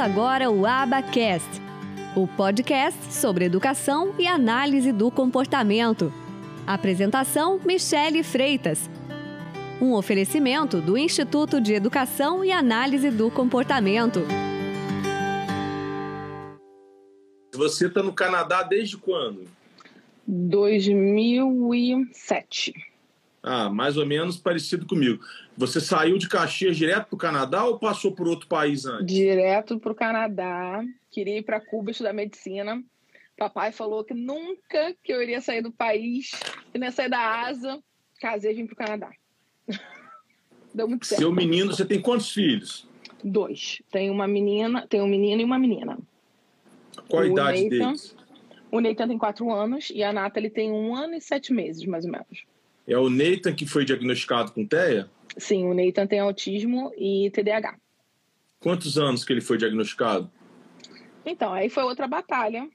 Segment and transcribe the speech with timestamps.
[0.00, 1.60] Começa agora o Abacast,
[2.16, 6.10] o podcast sobre educação e análise do comportamento.
[6.66, 8.88] Apresentação: Michele Freitas.
[9.78, 14.20] Um oferecimento do Instituto de Educação e Análise do Comportamento.
[17.54, 19.44] Você está no Canadá desde quando?
[20.26, 22.72] 2007.
[23.42, 25.22] Ah, mais ou menos parecido comigo.
[25.56, 29.06] Você saiu de Caxias direto para o Canadá ou passou por outro país antes?
[29.14, 30.84] Direto para o Canadá.
[31.10, 32.82] Queria ir para Cuba estudar medicina.
[33.38, 36.30] Papai falou que nunca que eu iria sair do país,
[36.70, 37.82] que não ia sair da asa.
[38.20, 39.10] Casei e vim para o Canadá.
[40.74, 41.20] Deu muito certo.
[41.20, 42.86] Seu menino, você tem quantos filhos?
[43.24, 43.80] Dois.
[43.90, 45.98] Tem uma menina, tem um menino e uma menina.
[47.08, 48.16] Qual a O idade Nathan- deles?
[48.70, 52.04] O Nathan tem quatro anos e a Nathalie tem um ano e sete meses, mais
[52.04, 52.44] ou menos.
[52.90, 55.08] É o Nathan que foi diagnosticado com TEA?
[55.38, 57.78] Sim, o Nathan tem autismo e TDAH.
[58.58, 60.30] Quantos anos que ele foi diagnosticado?
[61.24, 62.68] Então, aí foi outra batalha,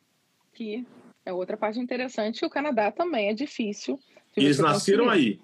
[0.53, 0.85] que
[1.25, 2.45] é outra parte interessante.
[2.45, 3.99] O Canadá também é difícil.
[4.37, 5.27] eles nasceram conseguir.
[5.27, 5.39] aí?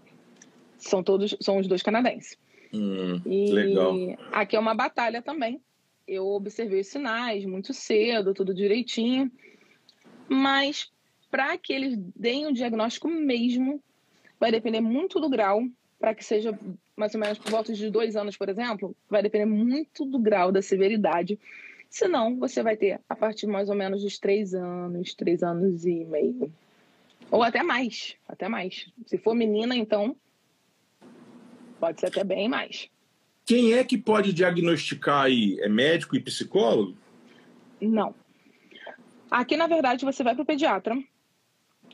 [0.78, 2.38] São todos, são os dois canadenses.
[2.74, 3.94] Hum, E legal.
[4.32, 5.62] aqui é uma batalha também.
[6.08, 9.30] Eu observei os sinais muito cedo, tudo direitinho.
[10.30, 10.90] Mas
[11.30, 13.82] para que eles deem o diagnóstico mesmo,
[14.42, 15.62] vai depender muito do grau,
[16.00, 16.58] para que seja
[16.98, 20.52] mais ou menos por volta de dois anos, por exemplo, vai depender muito do grau
[20.52, 21.40] da severidade.
[21.88, 26.04] Senão, você vai ter a partir mais ou menos dos três anos, três anos e
[26.06, 26.52] meio.
[27.30, 28.88] Ou até mais, até mais.
[29.06, 30.16] Se for menina, então,
[31.80, 32.90] pode ser até bem mais.
[33.46, 35.60] Quem é que pode diagnosticar aí?
[35.60, 36.98] É médico e psicólogo?
[37.80, 38.16] Não.
[39.30, 40.98] Aqui, na verdade, você vai para o pediatra.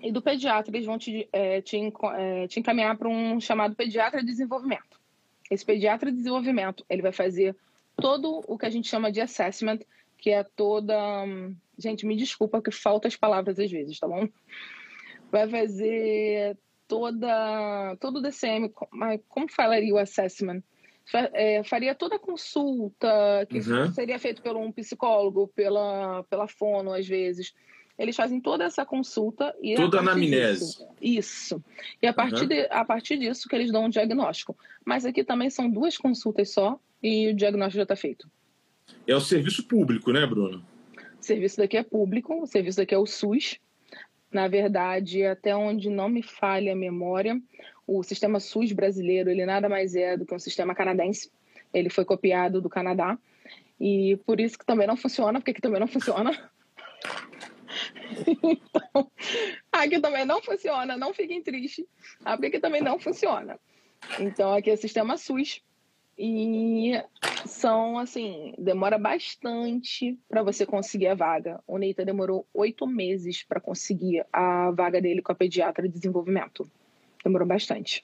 [0.02, 1.78] E do pediatra, eles vão te, eh, te,
[2.18, 5.00] eh, te encaminhar para um chamado pediatra de desenvolvimento.
[5.50, 7.56] Esse pediatra de desenvolvimento, ele vai fazer
[8.00, 9.80] todo o que a gente chama de assessment,
[10.18, 11.24] que é toda...
[11.24, 14.28] hum, Gente, me desculpa que faltam as palavras às vezes, tá bom?
[15.32, 16.58] Vai fazer
[16.88, 18.72] toda todo o DCM,
[19.28, 20.64] como falaria o assessment?
[21.34, 23.08] Eh, faria toda a consulta
[23.50, 23.92] que Uhum.
[23.94, 27.54] seria feito por um psicólogo, pela, pela fono, às vezes.
[27.98, 30.60] Eles fazem toda essa consulta e Toda a anamnese.
[30.66, 31.64] disso- isso.
[32.02, 32.48] E a partir, Uhum.
[32.48, 34.56] de, a partir disso que eles dão um diagnóstico.
[34.86, 38.30] Mas aqui também são duas consultas só e o diagnóstico já está feito.
[39.08, 40.64] É o serviço público, né, Bruno?
[41.20, 43.58] O serviço daqui é público, o serviço daqui é o SUS.
[44.32, 47.42] Na verdade, até onde não me falha a memória,
[47.88, 51.32] o sistema SUS brasileiro, ele nada mais é do que um sistema canadense.
[51.74, 53.18] Ele foi copiado do Canadá.
[53.80, 56.32] E por isso que também não funciona, porque aqui também não funciona.
[58.44, 59.12] Então,
[59.72, 61.86] aqui também não funciona, não fiquem tristes,
[62.24, 62.32] tá?
[62.32, 63.60] porque aqui também não funciona.
[64.20, 65.62] Então, aqui é o sistema SUS.
[66.20, 66.94] E
[67.46, 71.62] são assim, demora bastante para você conseguir a vaga.
[71.68, 76.68] O Neita demorou oito meses para conseguir a vaga dele com a pediatra de desenvolvimento.
[77.24, 78.04] Demorou bastante.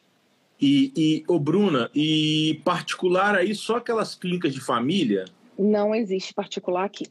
[0.61, 5.25] E, e ô, Bruna, e particular aí só aquelas clínicas de família?
[5.57, 7.05] Não existe particular aqui.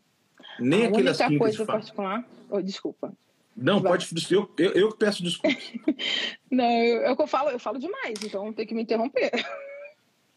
[0.62, 2.24] Nem a única clínicas coisa particular.
[2.50, 3.12] Oh, desculpa.
[3.56, 3.92] Não, Vai.
[3.92, 4.08] pode.
[4.30, 5.56] Eu, eu, eu peço desculpa.
[6.50, 9.30] Não, eu, eu, que eu falo, eu falo demais, então tem que me interromper.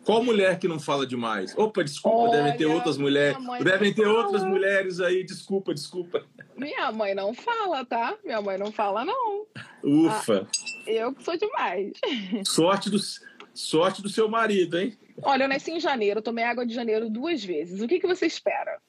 [0.05, 1.57] Qual mulher que não fala demais?
[1.57, 3.37] Opa, desculpa, Olha, devem ter outras mulheres.
[3.63, 4.19] Devem ter fala.
[4.19, 6.23] outras mulheres aí, desculpa, desculpa.
[6.55, 8.15] Minha mãe não fala, tá?
[8.23, 9.47] Minha mãe não fala, não.
[9.83, 10.47] Ufa,
[10.85, 11.93] Eu que sou demais.
[12.45, 12.99] sorte, do,
[13.51, 14.95] sorte do seu marido, hein?
[15.23, 17.81] Olha, eu nasci em janeiro, tomei água de janeiro duas vezes.
[17.81, 18.79] O que, que você espera?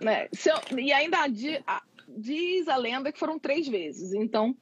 [0.00, 0.28] Né?
[0.46, 4.12] Eu- e ainda di- a- diz a lenda que foram três vezes.
[4.12, 4.56] Então,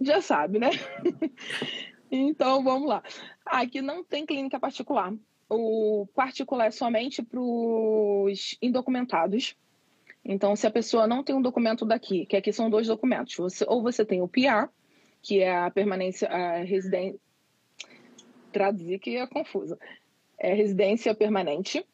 [0.00, 0.70] já sabe, né?
[2.10, 3.02] então, vamos lá.
[3.44, 5.14] Aqui não tem clínica particular.
[5.48, 9.56] O particular é somente para os indocumentados.
[10.24, 13.64] Então, se a pessoa não tem um documento daqui, que aqui são dois documentos, você,
[13.68, 14.68] ou você tem o PR,
[15.22, 17.20] que é a permanência, a residência,
[18.52, 19.78] traduzir que é confusa.
[20.38, 21.86] É residência permanente,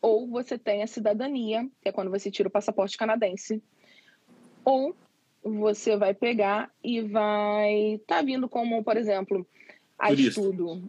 [0.00, 3.62] ou você tem a cidadania, que é quando você tira o passaporte canadense,
[4.64, 4.94] ou
[5.42, 9.46] você vai pegar e vai tá vindo como, por exemplo,
[9.98, 10.40] a Turista.
[10.40, 10.82] estudo.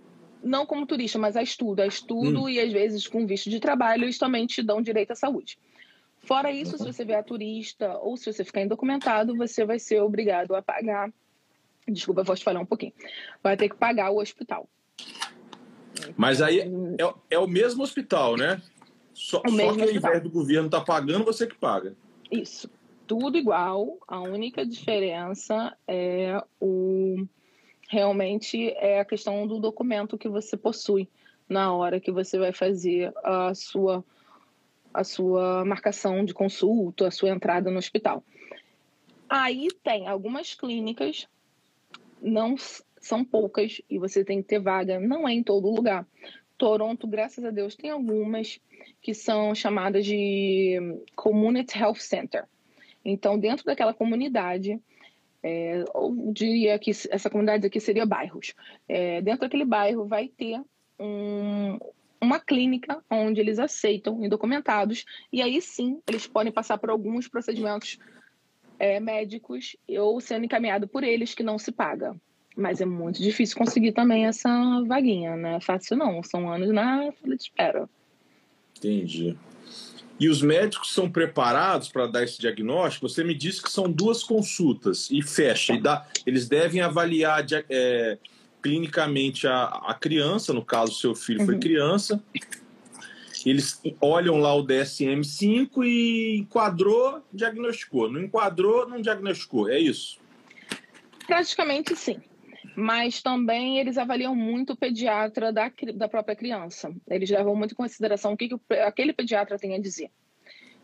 [0.43, 1.81] Não como turista, mas a estudo.
[1.81, 2.49] A estudo Hum.
[2.49, 5.57] e às vezes com visto de trabalho, eles também te dão direito à saúde.
[6.19, 10.53] Fora isso, se você vier turista ou se você ficar indocumentado, você vai ser obrigado
[10.55, 11.11] a pagar.
[11.87, 12.93] Desculpa, eu vou te falar um pouquinho.
[13.41, 14.67] Vai ter que pagar o hospital.
[16.15, 16.67] Mas aí é,
[17.31, 18.61] é o mesmo hospital, né?
[19.17, 21.95] Só, O só que ao invés do governo tá pagando, você que paga.
[22.31, 22.69] Isso.
[23.07, 23.97] Tudo igual.
[24.07, 27.25] A única diferença é o
[27.89, 31.09] realmente é a questão do documento que você possui
[31.49, 34.05] na hora que você vai fazer a sua
[34.93, 38.23] a sua marcação de consulta, a sua entrada no hospital.
[39.27, 41.27] Aí tem algumas clínicas,
[42.21, 42.55] não
[42.99, 46.05] são poucas e você tem que ter vaga, não é em todo lugar.
[46.57, 48.59] Toronto, graças a Deus, tem algumas
[49.01, 50.77] que são chamadas de
[51.15, 52.45] Community Health Center.
[53.05, 54.81] Então, dentro daquela comunidade,
[55.43, 58.53] é, eu diria que essa comunidade aqui seria bairros.
[58.87, 60.61] É, dentro daquele bairro vai ter
[60.99, 61.77] um,
[62.19, 67.99] uma clínica onde eles aceitam indocumentados e aí sim eles podem passar por alguns procedimentos
[68.79, 72.15] é, médicos ou sendo encaminhado por eles que não se paga.
[72.57, 74.49] Mas é muito difícil conseguir também essa
[74.87, 76.23] vaguinha, não é fácil não.
[76.23, 77.87] São anos na fila de espera.
[78.75, 79.37] Entendi.
[80.19, 83.07] E os médicos são preparados para dar esse diagnóstico?
[83.07, 85.73] Você me disse que são duas consultas e fecha.
[85.73, 88.17] E dá, eles devem avaliar é,
[88.63, 91.59] clinicamente a, a, criança, no caso, seu filho foi uhum.
[91.59, 92.23] criança.
[93.45, 98.11] Eles olham lá o DSM-5 e enquadrou, diagnosticou.
[98.11, 99.69] Não enquadrou, não diagnosticou.
[99.69, 100.17] É isso?
[101.27, 102.19] Praticamente sim
[102.79, 106.93] mas também eles avaliam muito o pediatra da, da própria criança.
[107.07, 110.11] Eles levam muito em consideração o que, que o, aquele pediatra tem a dizer.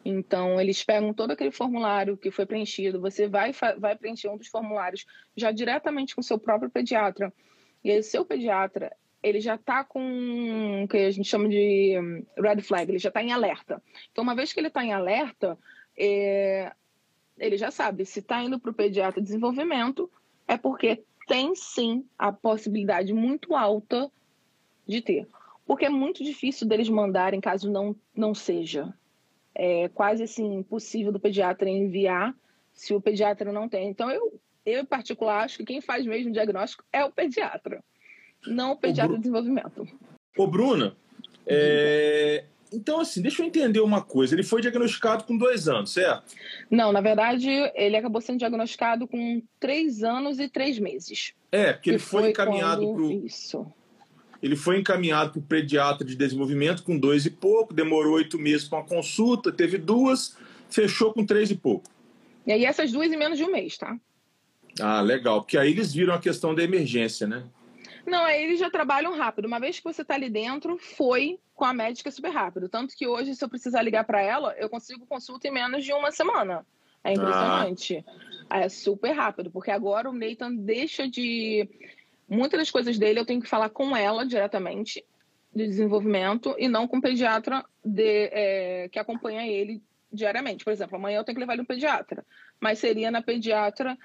[0.03, 4.47] Então, eles pegam todo aquele formulário que foi preenchido, você vai, vai preencher um dos
[4.47, 5.05] formulários
[5.37, 7.31] já diretamente com o seu próprio pediatra.
[7.83, 8.91] E aí, seu pediatra,
[9.21, 13.09] ele já está com o que a gente chama de hum, red flag, ele já
[13.09, 13.79] está em alerta.
[14.11, 15.55] Então, uma vez que ele está em alerta,
[15.95, 16.71] é,
[17.37, 20.09] ele já sabe se está indo para o pediatra de desenvolvimento,
[20.47, 24.11] é porque tem sim a possibilidade muito alta
[24.87, 25.27] de ter.
[25.65, 28.93] Porque é muito difícil deles mandarem caso não, não seja.
[29.55, 32.35] É quase assim impossível do pediatra enviar
[32.73, 33.87] se o pediatra não tem.
[33.89, 37.83] Então, eu, eu em particular, acho que quem faz mesmo o diagnóstico é o pediatra,
[38.45, 39.87] não o pediatra Ô, de desenvolvimento.
[40.37, 40.97] Ô, Bruna,
[41.45, 44.35] é, então, assim, deixa eu entender uma coisa.
[44.35, 46.33] Ele foi diagnosticado com dois anos, certo?
[46.69, 51.33] Não, na verdade, ele acabou sendo diagnosticado com três anos e três meses.
[51.51, 53.65] É, porque ele foi, foi encaminhado para Isso.
[54.41, 58.67] Ele foi encaminhado para o pediatra de desenvolvimento com dois e pouco, demorou oito meses
[58.67, 60.35] para uma consulta, teve duas,
[60.69, 61.89] fechou com três e pouco.
[62.45, 63.97] E aí essas duas em menos de um mês, tá?
[64.81, 65.41] Ah, legal.
[65.41, 67.43] Porque aí eles viram a questão da emergência, né?
[68.05, 69.45] Não, aí eles já trabalham rápido.
[69.45, 72.67] Uma vez que você está ali dentro, foi com a médica super rápido.
[72.67, 75.93] Tanto que hoje, se eu precisar ligar para ela, eu consigo consulta em menos de
[75.93, 76.65] uma semana.
[77.03, 78.03] É impressionante.
[78.49, 78.59] Ah.
[78.59, 81.67] É super rápido, porque agora o Nathan deixa de.
[82.27, 85.03] Muitas das coisas dele eu tenho que falar com ela diretamente,
[85.53, 90.63] de desenvolvimento, e não com o pediatra de, é, que acompanha ele diariamente.
[90.63, 92.25] Por exemplo, amanhã eu tenho que levar ele no pediatra,
[92.59, 93.97] mas seria na pediatra,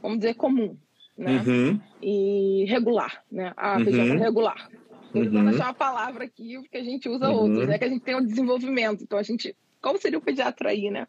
[0.00, 0.76] vamos dizer, comum
[1.16, 1.42] né?
[1.46, 1.80] Uhum.
[2.02, 3.52] E regular, né?
[3.56, 4.20] A pediatra uhum.
[4.20, 4.70] regular.
[5.14, 5.30] Uhum.
[5.30, 7.36] Vou achar uma palavra aqui, porque a gente usa uhum.
[7.36, 7.78] outras, né?
[7.78, 9.02] Que a gente tem um desenvolvimento.
[9.02, 9.56] Então, a gente...
[9.80, 11.06] Qual seria o pediatra aí, né?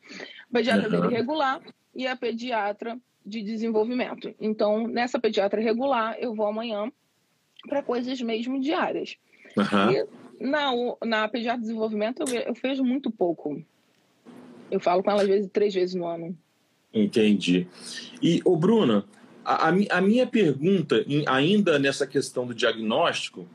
[0.50, 1.62] O pediatra dele regular
[1.96, 4.34] e a pediatra de desenvolvimento.
[4.40, 6.92] Então, nessa pediatra regular, eu vou amanhã
[7.68, 9.18] para coisas mesmo diárias.
[9.58, 9.92] Uhum.
[9.92, 10.08] E
[10.40, 10.72] na,
[11.04, 13.62] na pediatra de desenvolvimento, eu, eu vejo muito pouco.
[14.70, 16.38] Eu falo com ela, às vezes, três vezes no ano.
[16.94, 17.68] Entendi.
[18.22, 19.06] E, ô Bruna,
[19.48, 23.48] a, a, minha pergunta, ainda nessa questão do diagnóstico,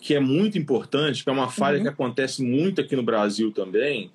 [0.00, 1.82] que é muito importante, que é uma falha uhum.
[1.82, 4.10] que acontece muito aqui no Brasil também,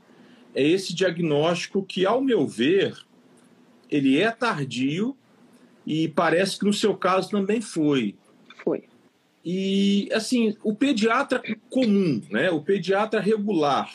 [0.56, 2.98] é esse diagnóstico que, ao meu ver,
[3.92, 5.16] ele é tardio
[5.86, 8.16] e parece que no seu caso também foi.
[8.64, 8.86] Foi.
[9.46, 13.94] E, assim, o pediatra comum, né, o pediatra regular,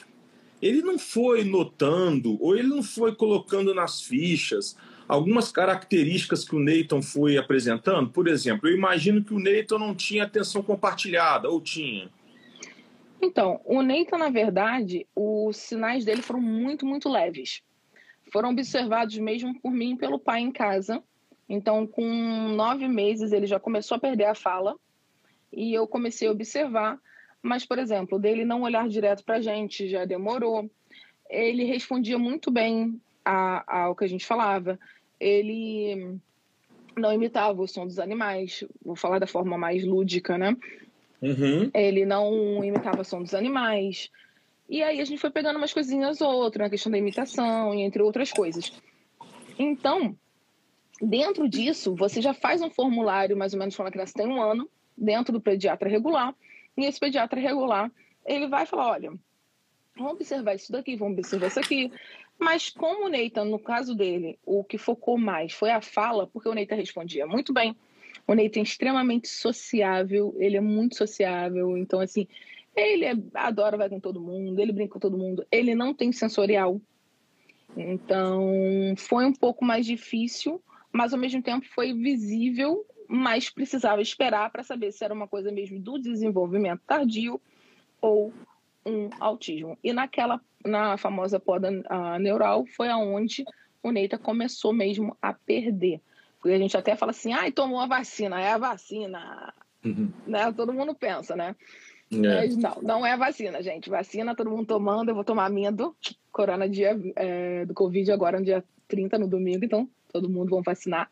[0.63, 4.77] ele não foi notando ou ele não foi colocando nas fichas
[5.09, 8.11] algumas características que o Neyton foi apresentando.
[8.11, 12.11] Por exemplo, eu imagino que o Neyton não tinha atenção compartilhada, ou tinha?
[13.21, 17.63] Então, o Neyton, na verdade, os sinais dele foram muito, muito leves.
[18.31, 21.03] Foram observados mesmo por mim e pelo pai em casa.
[21.49, 22.05] Então, com
[22.55, 24.77] nove meses, ele já começou a perder a fala.
[25.51, 27.01] E eu comecei a observar.
[27.43, 30.71] Mas, por exemplo, dele não olhar direto para a gente já demorou.
[31.31, 34.79] Ele respondia muito bem ao que a gente falava
[35.21, 36.19] ele
[36.97, 40.57] não imitava o som dos animais, vou falar da forma mais lúdica, né?
[41.23, 41.71] Uhum.
[41.75, 44.11] Ele não imitava o som dos animais.
[44.69, 48.03] E aí a gente foi pegando umas coisinhas outras, na questão da imitação e entre
[48.03, 48.73] outras coisas.
[49.59, 50.17] Então,
[51.01, 54.41] dentro disso, você já faz um formulário, mais ou menos, quando a criança tem um
[54.41, 56.35] ano, dentro do pediatra regular.
[56.77, 57.91] E esse pediatra regular,
[58.25, 59.13] ele vai falar, olha,
[59.99, 61.93] vamos observar isso daqui, vamos observar isso aqui.
[62.39, 66.49] Mas como o Neita, no caso dele, o que focou mais foi a fala, porque
[66.49, 67.77] o Neita respondia muito bem.
[68.27, 72.27] O Neita é extremamente sociável, ele é muito sociável, então assim,
[72.77, 76.13] Ele é, adora vai com todo mundo, ele brinca com todo mundo, ele não tem
[76.13, 76.81] sensorial.
[77.77, 80.63] Então, foi um pouco mais difícil,
[80.93, 85.51] mas ao mesmo tempo foi visível, mas precisava esperar para saber se era uma coisa
[85.51, 87.41] mesmo do desenvolvimento tardio
[88.01, 88.33] ou
[88.85, 89.79] um autismo.
[89.83, 91.71] E naquela, na famosa poda
[92.19, 93.45] neural, foi aonde
[93.83, 96.01] o Neita começou mesmo a perder.
[96.41, 99.53] Porque a gente até fala assim, ai, tomou a vacina, é a vacina.
[99.85, 100.11] Uhum.
[100.27, 100.53] Né?
[100.53, 101.55] Todo mundo pensa, né?
[102.11, 102.17] É.
[102.17, 103.91] Mas não, não é vacina, gente.
[103.91, 105.11] Vacina, todo mundo tomando.
[105.11, 105.95] Eu vou tomar a minha do
[106.33, 109.65] Corona dia, é, do Covid agora no dia 30, no domingo.
[109.65, 111.11] Então, todo mundo vão vacinar.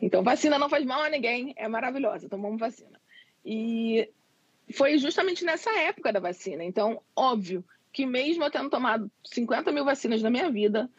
[0.00, 1.54] Então, vacina não faz mal a ninguém.
[1.56, 2.28] É maravilhosa.
[2.28, 3.00] Tomamos vacina.
[3.44, 4.10] E
[4.72, 6.64] foi justamente nessa época da vacina.
[6.64, 10.90] Então, óbvio que mesmo eu tendo tomado 50 mil vacinas na minha vida,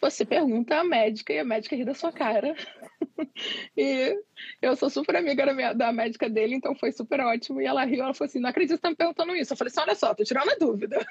[0.00, 2.54] você pergunta à médica e a médica ri da sua cara.
[3.76, 4.18] e
[4.60, 7.60] eu sou super amiga da, minha, da, médica dele, então foi super ótimo.
[7.60, 9.52] E ela riu, ela falou assim: não acredito que você tá me perguntando isso.
[9.52, 11.04] Eu falei assim: olha só, tô tirando a dúvida.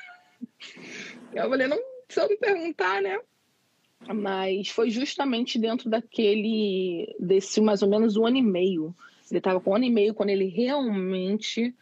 [1.33, 3.19] eu falei, não precisa me perguntar, né?
[4.07, 8.95] Mas foi justamente dentro daquele, desse mais ou menos um ano e meio.
[9.29, 11.73] Ele estava com um ano e meio quando ele realmente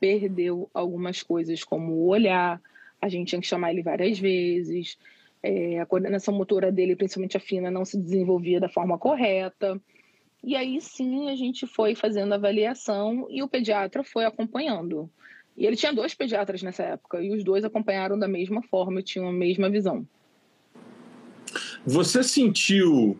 [0.00, 2.60] perdeu algumas coisas, como o olhar,
[3.00, 4.96] a gente tinha que chamar ele várias vezes,
[5.42, 9.80] é, a coordenação motora dele, principalmente a fina, não se desenvolvia da forma correta.
[10.42, 15.10] E aí sim a gente foi fazendo avaliação e o pediatra foi acompanhando.
[15.56, 19.28] E ele tinha dois pediatras nessa época, e os dois acompanharam da mesma forma tinham
[19.28, 20.06] a mesma visão.
[21.84, 23.18] Você sentiu,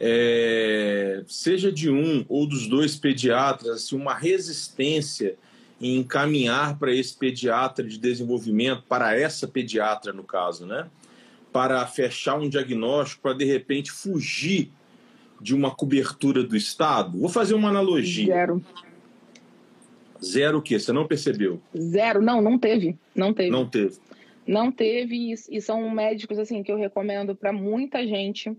[0.00, 5.36] é, seja de um ou dos dois pediatras, assim, uma resistência
[5.80, 10.88] em encaminhar para esse pediatra de desenvolvimento, para essa pediatra, no caso, né?
[11.52, 14.70] Para fechar um diagnóstico, para de repente fugir
[15.40, 17.18] de uma cobertura do Estado?
[17.18, 18.26] Vou fazer uma analogia.
[18.26, 18.64] Zero.
[20.22, 20.78] Zero o quê?
[20.80, 21.60] Você não percebeu?
[21.76, 22.96] Zero, não, não teve.
[23.14, 23.50] Não teve.
[23.50, 23.96] Não teve.
[24.46, 28.50] Não teve, e são médicos assim que eu recomendo para muita gente.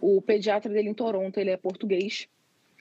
[0.00, 2.28] O pediatra dele em Toronto, ele é português.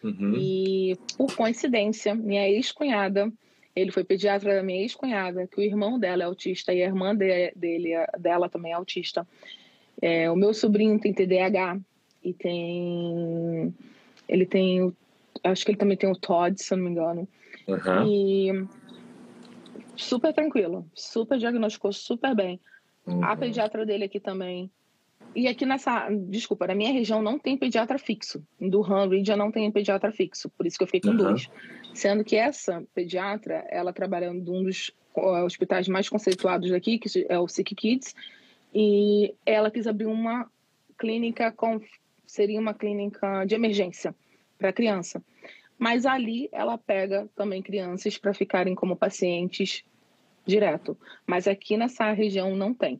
[0.03, 0.35] Uhum.
[0.37, 3.33] E por coincidência, minha ex-cunhada
[3.75, 7.15] ele foi pediatra da minha ex-cunhada, que o irmão dela é autista e a irmã
[7.15, 9.27] de, dele, dela também é autista.
[10.01, 11.79] É, o meu sobrinho tem TDAH
[12.23, 13.73] e tem.
[14.27, 14.93] Ele tem.
[15.43, 17.27] Acho que ele também tem o Todd, se eu não me engano.
[17.67, 18.07] Uhum.
[18.07, 18.67] E
[19.95, 22.59] super tranquilo, super diagnosticou super bem.
[23.05, 23.23] Uhum.
[23.23, 24.69] A pediatra dele aqui também.
[25.35, 28.41] E aqui nessa, desculpa, na minha região não tem pediatra fixo.
[28.59, 31.17] Do Han Region não tem pediatra fixo, por isso que eu fiquei com uhum.
[31.17, 31.49] dois.
[31.95, 37.39] Sendo que essa pediatra, ela trabalha em um dos hospitais mais conceituados daqui, que é
[37.39, 38.13] o Sick Kids,
[38.73, 40.51] e ela quis abrir uma
[40.99, 41.79] clínica com
[42.25, 44.13] seria uma clínica de emergência
[44.57, 45.23] para criança.
[45.79, 49.85] Mas ali ela pega também crianças para ficarem como pacientes
[50.45, 50.97] direto.
[51.25, 52.99] Mas aqui nessa região não tem.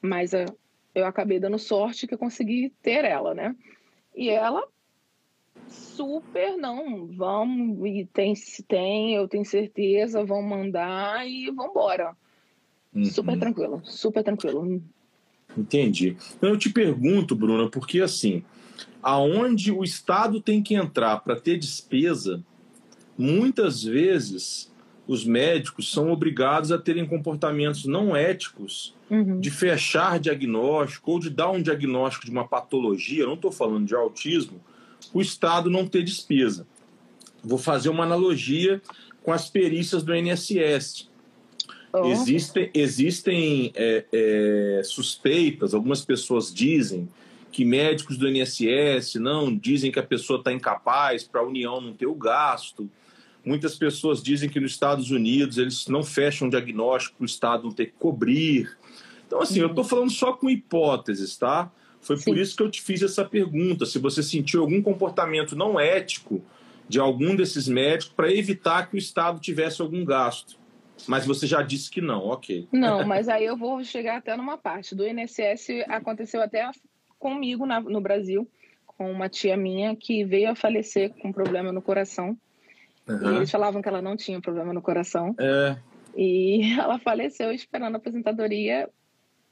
[0.00, 0.46] Mas eh,
[0.94, 3.56] eu acabei dando sorte que eu consegui ter ela, né?
[4.14, 4.64] E ela
[5.66, 12.16] super não, vamos, e tem, se tem, eu tenho certeza, vão mandar e vamos embora.
[12.94, 13.04] Uhum.
[13.04, 14.82] Super tranquilo, super tranquilo.
[15.56, 16.16] Entendi.
[16.36, 18.44] Então eu te pergunto, Bruna, porque assim,
[19.02, 22.44] aonde o Estado tem que entrar para ter despesa,
[23.16, 24.72] muitas vezes
[25.06, 29.40] os médicos são obrigados a terem comportamentos não éticos uhum.
[29.40, 33.94] de fechar diagnóstico ou de dar um diagnóstico de uma patologia, não estou falando de
[33.94, 34.60] autismo,
[35.12, 36.66] o Estado não ter despesa.
[37.42, 38.82] Vou fazer uma analogia
[39.22, 41.08] com as perícias do INSS.
[41.92, 42.06] Oh.
[42.06, 47.08] Existem, existem é, é, suspeitas, algumas pessoas dizem
[47.50, 51.94] que médicos do INSS não dizem que a pessoa está incapaz para a União não
[51.94, 52.88] ter o gasto.
[53.44, 57.72] Muitas pessoas dizem que nos Estados Unidos eles não fecham diagnóstico para o Estado não
[57.72, 58.76] ter que cobrir.
[59.26, 61.70] Então, assim, eu estou falando só com hipóteses, tá?
[62.08, 62.24] Foi Sim.
[62.24, 66.42] por isso que eu te fiz essa pergunta: se você sentiu algum comportamento não ético
[66.88, 70.58] de algum desses médicos para evitar que o Estado tivesse algum gasto.
[71.06, 72.66] Mas você já disse que não, ok.
[72.72, 74.94] Não, mas aí eu vou chegar até numa parte.
[74.94, 76.68] Do INSS aconteceu até
[77.18, 78.50] comigo na, no Brasil,
[78.86, 82.36] com uma tia minha que veio a falecer com problema no coração.
[83.06, 83.34] Uhum.
[83.34, 85.34] E eles falavam que ela não tinha problema no coração.
[85.38, 85.76] É.
[86.16, 88.88] E ela faleceu esperando a aposentadoria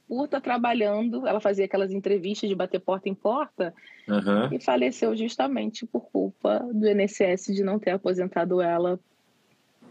[0.09, 3.75] por estar trabalhando, ela fazia aquelas entrevistas de bater porta em porta
[4.09, 4.53] uhum.
[4.53, 8.99] e faleceu justamente por culpa do INSS de não ter aposentado ela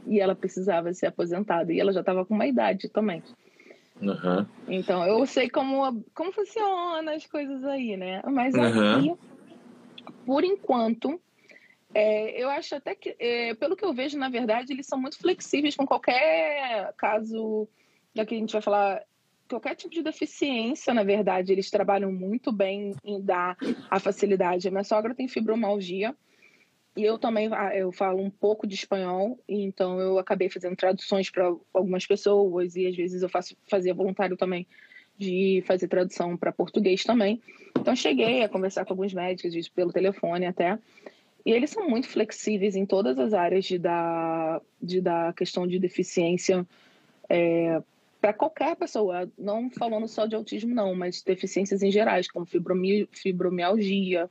[0.07, 3.22] e ela precisava ser aposentada e ela já estava com uma idade também.
[4.01, 4.45] Uhum.
[4.67, 8.22] Então eu sei como como funciona as coisas aí, né?
[8.25, 8.95] Mas uhum.
[8.95, 9.13] aqui,
[10.25, 11.19] por enquanto,
[11.98, 15.17] É, eu acho até que, é, pelo que eu vejo, na verdade, eles são muito
[15.17, 17.69] flexíveis com qualquer caso,
[18.13, 19.01] já que a gente vai falar,
[19.47, 23.57] qualquer tipo de deficiência, na verdade, eles trabalham muito bem em dar
[23.89, 24.67] a facilidade.
[24.67, 26.15] A minha sogra tem fibromialgia
[26.95, 31.29] e eu também ah, eu falo um pouco de espanhol, então eu acabei fazendo traduções
[31.29, 34.65] para algumas pessoas e às vezes eu faço fazia voluntário também
[35.17, 37.41] de fazer tradução para português também.
[37.77, 40.79] Então cheguei a conversar com alguns médicos pelo telefone até
[41.45, 45.77] e eles são muito flexíveis em todas as áreas de dar, de dar questão de
[45.77, 46.65] deficiência
[47.29, 47.81] é,
[48.25, 53.08] para qualquer pessoa, não falando só de autismo, não, mas deficiências em gerais, como fibromi
[53.12, 54.27] fibromialgia,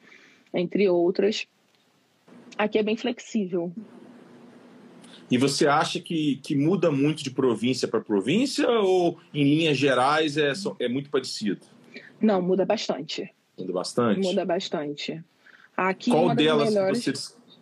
[0.53, 1.47] entre outras.
[2.59, 3.73] Aqui é bem flexível.
[5.31, 10.37] E você acha que, que muda muito de província para província ou, em linhas gerais,
[10.37, 11.61] é, é muito parecido?
[12.21, 13.33] Não, muda bastante.
[13.57, 14.21] Muda bastante?
[14.21, 15.23] Muda bastante.
[15.77, 17.05] Aqui, Qual delas melhores...
[17.05, 17.13] você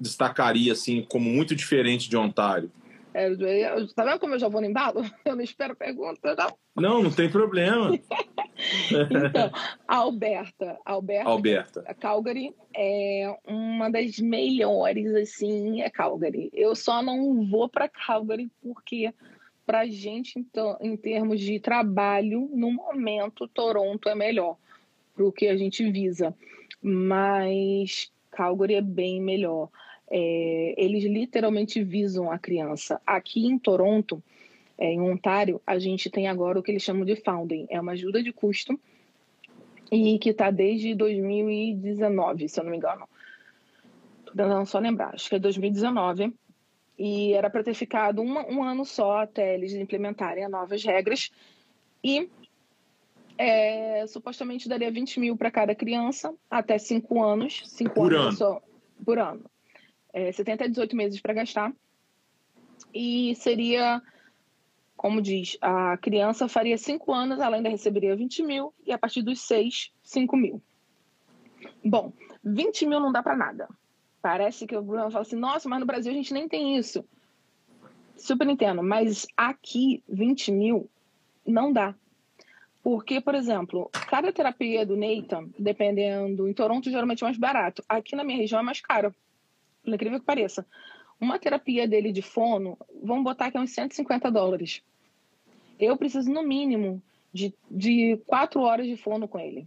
[0.01, 2.71] destacaria assim como muito diferente de Ontário?
[3.15, 3.31] É,
[3.95, 5.03] tá vendo como eu já vou no embalo?
[5.25, 6.57] Eu não espero pergunta, não.
[6.83, 7.95] Não, não tem problema.
[8.91, 9.51] então,
[9.87, 11.85] a Alberta, Alberta, Alberta.
[11.87, 16.51] A Calgary é uma das melhores, assim, é Calgary.
[16.53, 19.13] Eu só não vou para Calgary porque
[19.67, 24.57] para gente, então, em termos de trabalho, no momento, Toronto é melhor
[25.15, 26.35] para o que a gente visa
[26.83, 29.69] mas Calgary é bem melhor.
[30.15, 33.01] É, eles literalmente visam a criança.
[33.07, 34.23] Aqui em Toronto,
[34.77, 37.93] é, em Ontário, a gente tem agora o que eles chamam de Founding, é uma
[37.93, 38.79] ajuda de custo
[39.91, 43.09] e que está desde 2019, se eu não me engano.
[44.21, 46.35] Estou tentando só lembrar, acho que é 2019.
[46.99, 51.31] E era para ter ficado uma, um ano só até eles implementarem as novas regras.
[52.05, 52.29] E
[53.39, 57.63] é, supostamente daria 20 mil para cada criança, até 5 anos.
[57.65, 58.37] 5 por anos ano.
[58.37, 58.63] Só,
[59.05, 59.45] por ano.
[60.13, 61.73] É, 70 a 18 meses para gastar.
[62.95, 64.03] E seria,
[64.97, 69.23] como diz, a criança faria 5 anos, ela ainda receberia 20 mil, e a partir
[69.23, 70.63] dos 6, 5 mil.
[71.85, 72.13] Bom,
[72.45, 73.69] 20 mil não dá para nada.
[74.21, 77.05] Parece que o Bruno fala assim: nossa, mas no Brasil a gente nem tem isso.
[78.17, 80.89] Super entendo, mas aqui 20 mil
[81.47, 81.95] não dá.
[82.83, 87.83] Porque, por exemplo, cada terapia do Nathan, dependendo, em Toronto geralmente é mais barato.
[87.89, 89.15] Aqui na minha região é mais caro,
[89.85, 90.67] incrível que pareça.
[91.21, 94.83] Uma terapia dele de fono, vamos botar que é uns 150 dólares.
[95.79, 99.67] Eu preciso, no mínimo, de, de quatro horas de fono com ele.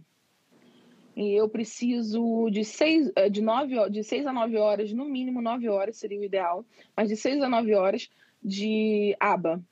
[1.16, 5.40] E eu preciso de seis, eh, de nove, de seis a nove horas, no mínimo
[5.40, 8.10] nove horas seria o ideal, mas de seis a nove horas
[8.44, 9.62] de aba.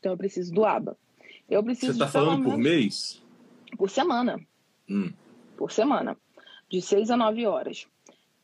[0.00, 0.96] Então eu preciso do aba.
[1.48, 3.22] Eu preciso Você está falando por mês?
[3.76, 4.40] Por semana.
[4.90, 5.12] Hum.
[5.56, 6.16] Por semana.
[6.68, 7.86] De seis a nove horas.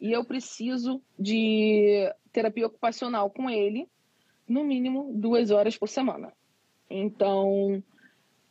[0.05, 3.89] E eu preciso de terapia ocupacional com ele,
[4.47, 6.31] no mínimo duas horas por semana.
[6.91, 7.83] Então,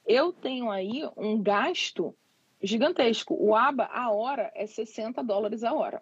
[0.08, 2.16] eu tenho aí um gasto
[2.60, 3.38] gigantesco.
[3.40, 6.02] O ABA, a hora, é 60 dólares a hora.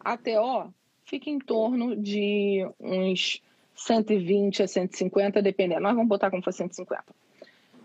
[0.00, 3.40] A TO fica em torno de uns
[3.76, 5.82] 120 a 150, dependendo.
[5.82, 7.14] Nós vamos botar como for 150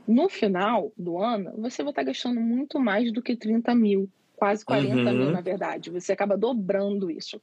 [0.08, 4.66] no final do ano, você vai estar gastando muito mais do que 30 mil, quase
[4.66, 5.18] 40 uhum.
[5.18, 5.90] mil, na verdade.
[5.90, 7.42] Você acaba dobrando isso.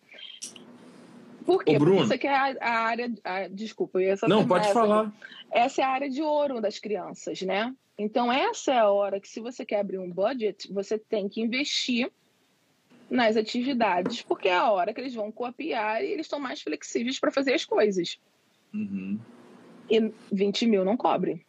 [1.44, 1.78] Por quê?
[1.78, 3.12] Porque isso aqui é a, a área.
[3.24, 5.12] A, desculpa, eu ia Não, pode essa, falar.
[5.50, 7.74] Essa é a área de ouro das crianças, né?
[7.98, 11.40] Então, essa é a hora que, se você quer abrir um budget, você tem que
[11.40, 12.10] investir
[13.10, 17.18] nas atividades, porque é a hora que eles vão copiar e eles estão mais flexíveis
[17.18, 18.18] para fazer as coisas.
[18.72, 19.18] Uhum.
[19.90, 21.44] E 20 mil não cobre.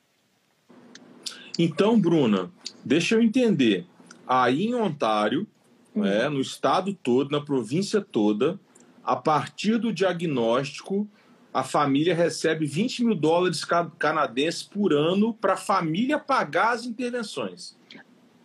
[1.58, 2.52] Então, Bruna,
[2.84, 3.86] deixa eu entender.
[4.28, 5.48] Aí em Ontário,
[5.96, 6.06] uhum.
[6.06, 8.60] é, no estado todo, na província toda,
[9.04, 11.08] a partir do diagnóstico,
[11.54, 13.66] a família recebe 20 mil dólares
[14.00, 17.78] canadenses por ano para a família pagar as intervenções.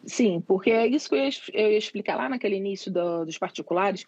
[0.05, 3.39] Sim, porque é isso que eu ia, eu ia explicar lá naquele início do, dos
[3.39, 4.07] particulares.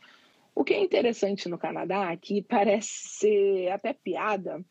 [0.54, 4.64] O que é interessante no Canadá, que parece ser até piada,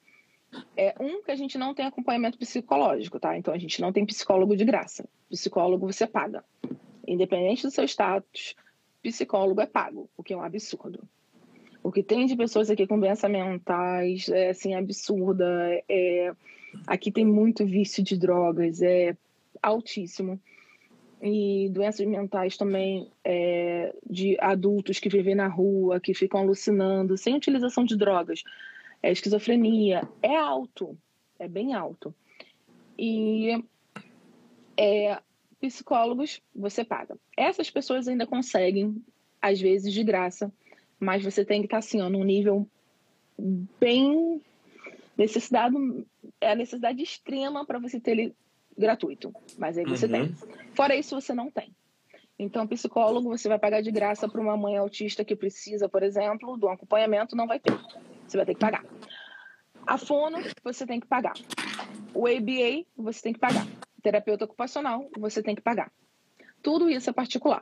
[0.75, 3.37] é, um, que a gente não tem acompanhamento psicológico, tá?
[3.37, 5.07] Então a gente não tem psicólogo de graça.
[5.29, 6.43] Psicólogo você paga.
[7.07, 8.55] Independente do seu status,
[9.01, 11.07] psicólogo é pago, o que é um absurdo.
[11.81, 15.45] O que tem de pessoas aqui com doenças mentais é assim absurda.
[15.87, 16.33] É,
[16.85, 19.15] aqui tem muito vício de drogas, é
[19.61, 20.39] altíssimo.
[21.21, 27.35] E doenças mentais também é, de adultos que vivem na rua, que ficam alucinando, sem
[27.35, 28.43] utilização de drogas
[29.01, 30.97] é esquizofrenia, é alto,
[31.39, 32.13] é bem alto.
[32.97, 33.63] E
[34.75, 35.21] é,
[35.59, 37.17] psicólogos você paga.
[37.35, 39.03] Essas pessoas ainda conseguem,
[39.41, 40.51] às vezes de graça,
[40.99, 42.67] mas você tem que estar tá, assim, ó, num nível
[43.79, 44.41] bem
[45.17, 45.75] necessidade
[46.39, 48.35] é a necessidade extrema para você ter ele
[48.77, 50.11] gratuito, mas aí você uhum.
[50.11, 50.35] tem.
[50.75, 51.73] Fora isso, você não tem.
[52.37, 56.55] Então, psicólogo, você vai pagar de graça para uma mãe autista que precisa, por exemplo,
[56.55, 57.73] do acompanhamento, não vai ter.
[58.27, 58.85] Você vai ter que pagar.
[59.85, 61.33] A fono, você tem que pagar.
[62.13, 63.65] O ABA, você tem que pagar.
[64.07, 65.91] Terapeuta ocupacional, você tem que pagar.
[66.63, 67.61] Tudo isso é particular.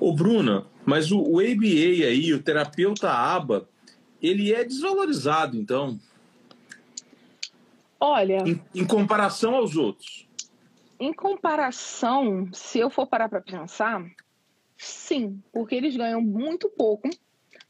[0.00, 1.66] Ô, Bruna, mas o, o ABA
[2.08, 3.68] aí, o terapeuta ABA,
[4.20, 6.00] ele é desvalorizado, então?
[8.00, 8.38] Olha.
[8.44, 10.26] Em, em comparação aos outros.
[10.98, 14.04] Em comparação, se eu for parar para pensar,
[14.76, 17.08] sim, porque eles ganham muito pouco.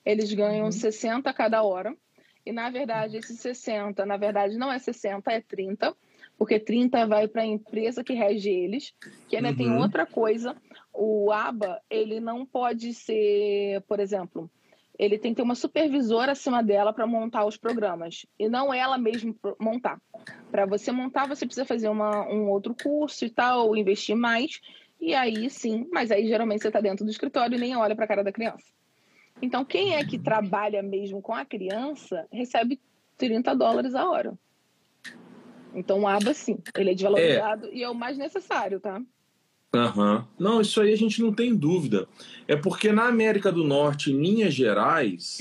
[0.03, 0.73] Eles ganham uhum.
[0.73, 1.95] 60 cada hora.
[2.45, 5.95] E, na verdade, esses 60, na verdade, não é 60, é 30,
[6.39, 8.95] porque 30 vai para a empresa que rege eles,
[9.29, 9.57] que ainda uhum.
[9.57, 10.57] tem outra coisa.
[10.93, 14.51] O ABA, ele não pode ser, por exemplo,
[14.99, 18.99] ele tem que ter uma supervisora acima dela para montar os programas e não ela
[18.99, 19.99] mesma montar.
[20.51, 24.61] Para você montar, você precisa fazer uma, um outro curso e tal, investir mais,
[25.01, 28.05] e aí sim, mas aí geralmente você está dentro do escritório e nem olha para
[28.05, 28.67] a cara da criança.
[29.43, 32.79] Então, quem é que trabalha mesmo com a criança recebe
[33.17, 34.35] 30 dólares a hora.
[35.75, 37.75] Então, o ABA, sim, ele é desvalorizado é.
[37.75, 39.01] e é o mais necessário, tá?
[39.73, 40.25] Uhum.
[40.39, 42.09] Não, isso aí a gente não tem dúvida.
[42.49, 45.41] É porque na América do Norte, em linhas gerais,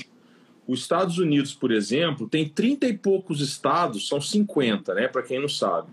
[0.68, 5.08] os Estados Unidos, por exemplo, tem 30 e poucos estados, são 50, né?
[5.08, 5.90] Para quem não sabe.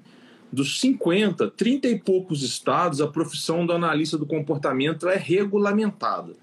[0.51, 6.33] Dos 50, 30 e poucos estados, a profissão do analista do comportamento é regulamentada.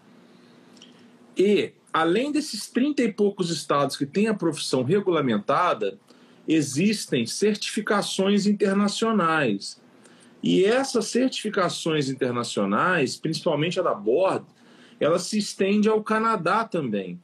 [1.37, 5.99] E, além desses 30 e poucos estados que têm a profissão regulamentada,
[6.47, 9.83] existem certificações internacionais
[10.47, 14.45] e essas certificações internacionais, principalmente a da Board,
[15.01, 17.19] ela se estende ao Canadá também.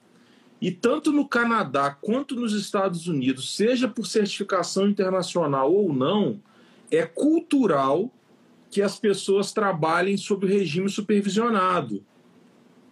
[0.59, 6.41] E tanto no Canadá quanto nos Estados Unidos, seja por certificação internacional ou não,
[6.91, 8.11] é cultural
[8.71, 12.03] que as pessoas trabalhem sob regime supervisionado.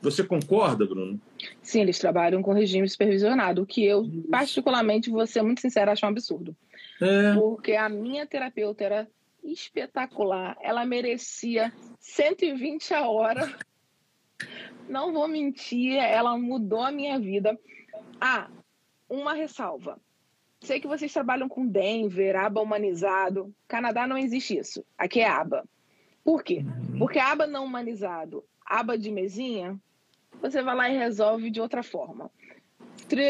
[0.00, 1.20] Você concorda, Bruno?
[1.62, 6.06] Sim, eles trabalham com regime supervisionado, o que eu, particularmente, vou ser muito sincera, acho
[6.06, 6.56] um absurdo.
[7.00, 7.34] É.
[7.34, 9.08] Porque a minha terapeuta era
[9.42, 10.56] espetacular.
[10.61, 13.56] Ela merecia 120 a hora.
[14.88, 17.58] Não vou mentir, ela mudou a minha vida.
[18.20, 18.48] Ah,
[19.08, 19.98] uma ressalva.
[20.61, 23.54] Sei que vocês trabalham com Denver, aba humanizado.
[23.66, 24.84] Canadá não existe isso.
[24.96, 25.64] Aqui é aba.
[26.24, 26.64] Por quê?
[26.64, 26.98] Uhum.
[26.98, 29.78] Porque aba não humanizado, aba de mesinha,
[30.40, 32.31] você vai lá e resolve de outra forma.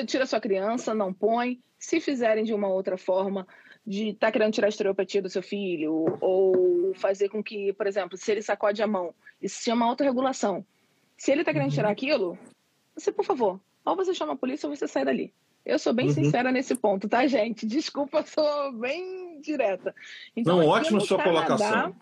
[0.06, 1.60] Tira sua criança, não põe.
[1.78, 3.46] Se fizerem de uma outra forma,
[3.86, 7.86] de estar tá querendo tirar a estereopatia do seu filho, ou fazer com que, por
[7.86, 10.64] exemplo, se ele sacode a mão, isso se chama autorregulação.
[11.16, 11.92] Se ele está querendo tirar uhum.
[11.92, 12.38] aquilo,
[12.94, 15.32] você, por favor, ou você chama a polícia ou você sai dali.
[15.64, 16.14] Eu sou bem uhum.
[16.14, 17.66] sincera nesse ponto, tá, gente?
[17.66, 19.94] Desculpa, sou bem direta.
[20.36, 21.96] Então, não, ótima sua Canadá, colocação.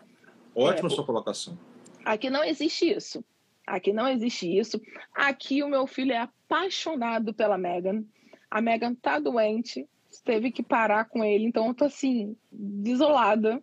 [0.55, 1.59] Ótima é, sua colocação.
[2.03, 3.23] Aqui não existe isso.
[3.67, 4.81] Aqui não existe isso.
[5.13, 8.05] Aqui o meu filho é apaixonado pela Megan.
[8.49, 9.85] A Megan tá doente,
[10.23, 13.61] teve que parar com ele, então eu tô assim, desolada.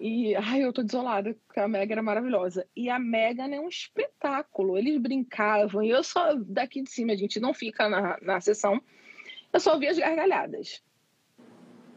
[0.00, 2.66] E, ai, eu tô desolada, porque a Megan era maravilhosa.
[2.74, 4.76] E a Megan é um espetáculo.
[4.76, 8.82] Eles brincavam, e eu só, daqui de cima, a gente não fica na, na sessão,
[9.52, 10.82] eu só vi as gargalhadas.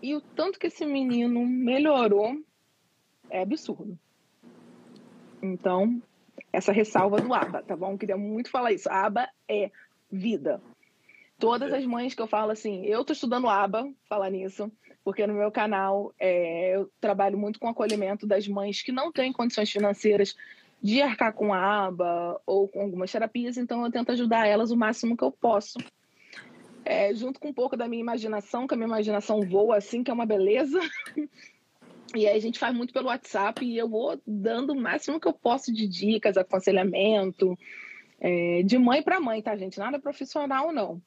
[0.03, 2.39] E o tanto que esse menino melhorou
[3.27, 3.97] é absurdo.
[5.41, 5.99] Então,
[6.51, 7.97] essa ressalva do ABA, tá bom?
[7.97, 8.89] Queria muito falar isso.
[8.89, 9.71] ABA é
[10.12, 10.62] vida.
[11.39, 14.71] Todas as mães que eu falo assim, eu tô estudando aba, falar nisso,
[15.03, 19.31] porque no meu canal é, eu trabalho muito com acolhimento das mães que não têm
[19.31, 20.36] condições financeiras
[20.81, 24.77] de arcar com a aba ou com algumas terapias, então eu tento ajudar elas o
[24.77, 25.77] máximo que eu posso.
[26.83, 30.10] É, junto com um pouco da minha imaginação, que a minha imaginação voa assim, que
[30.10, 30.79] é uma beleza.
[32.15, 35.28] E aí a gente faz muito pelo WhatsApp e eu vou dando o máximo que
[35.28, 37.58] eu posso de dicas, aconselhamento,
[38.20, 39.78] é, de mãe para mãe, tá, gente?
[39.78, 41.02] Nada profissional, não.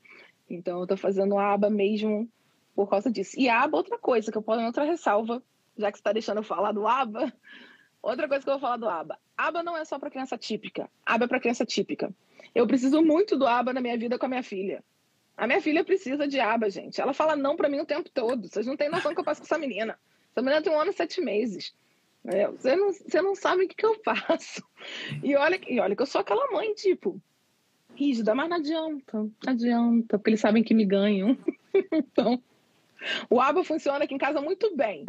[0.49, 2.29] Então, eu estou fazendo a aba mesmo
[2.75, 3.39] por causa disso.
[3.39, 5.43] E a aba, outra coisa, que eu posso outra ressalva,
[5.77, 7.33] já que você está deixando eu falar do aba,
[8.03, 9.19] outra coisa que eu vou falar do aba.
[9.37, 10.91] Aba não é só para criança típica.
[11.07, 12.13] Aba é para criança típica.
[12.55, 14.83] Eu preciso muito do aba na minha vida com a minha filha.
[15.37, 17.01] A minha filha precisa de aba, gente.
[17.01, 18.49] Ela fala não para mim o tempo todo.
[18.49, 19.99] Vocês não têm noção que eu passo com essa menina.
[20.31, 21.75] Essa menina tem um ano e sete meses.
[22.25, 24.62] É, você, não, você não sabe o que, que eu faço.
[25.23, 27.21] E olha, e olha que eu sou aquela mãe, tipo,
[27.95, 31.37] rígida, mas não adianta, não adianta, porque eles sabem que me ganham.
[31.93, 32.43] então,
[33.29, 35.07] o aba funciona aqui em casa muito bem,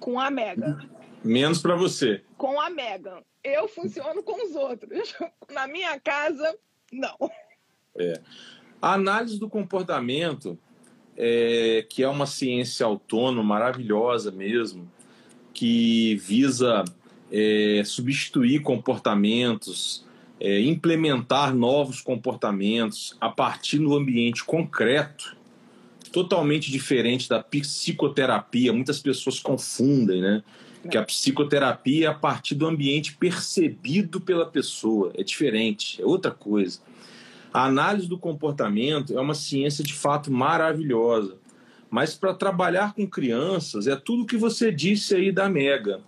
[0.00, 0.78] com a Mega.
[1.24, 2.22] Menos para você.
[2.36, 3.22] com a Megan.
[3.44, 5.14] Eu funciono com os outros.
[5.50, 6.56] Na minha casa,
[6.92, 7.16] não.
[7.96, 8.20] É.
[8.80, 10.58] A análise do comportamento,
[11.16, 14.90] é, que é uma ciência autônoma, maravilhosa mesmo,
[15.52, 16.84] que visa
[17.30, 20.04] é, substituir comportamentos,
[20.40, 25.36] é, implementar novos comportamentos a partir do ambiente concreto,
[26.12, 28.72] totalmente diferente da psicoterapia.
[28.72, 30.42] Muitas pessoas confundem, né?
[30.90, 35.12] Que a psicoterapia é a partir do ambiente percebido pela pessoa.
[35.16, 36.80] É diferente, é outra coisa.
[37.52, 41.36] A análise do comportamento é uma ciência de fato maravilhosa.
[41.90, 46.00] Mas para trabalhar com crianças, é tudo que você disse aí da Mega.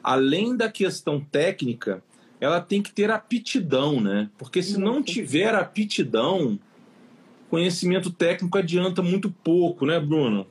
[0.00, 2.02] Além da questão técnica,
[2.40, 4.30] ela tem que ter aptidão, né?
[4.38, 6.58] Porque se não tiver aptidão,
[7.50, 10.46] conhecimento técnico adianta muito pouco, né, Bruno?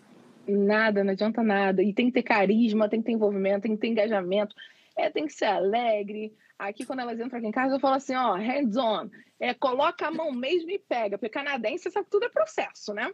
[0.48, 1.82] Nada, não adianta nada.
[1.82, 4.54] E tem que ter carisma, tem que ter envolvimento, tem que ter engajamento,
[4.98, 6.34] é, tem que ser alegre.
[6.62, 9.10] Aqui, quando elas entram aqui em casa, eu falo assim, ó, hands on.
[9.39, 11.17] É, coloca a mão mesmo e pega.
[11.17, 13.12] Porque canadense sabe tudo é processo, né?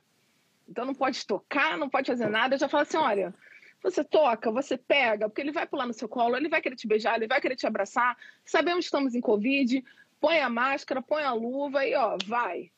[0.67, 2.55] Então não pode tocar, não pode fazer nada.
[2.55, 3.33] Eu já falo assim, olha,
[3.81, 6.85] você toca, você pega, porque ele vai pular no seu colo, ele vai querer te
[6.85, 8.17] beijar, ele vai querer te abraçar.
[8.43, 9.81] Sabemos que estamos em Covid,
[10.19, 12.69] põe a máscara, põe a luva e ó, vai.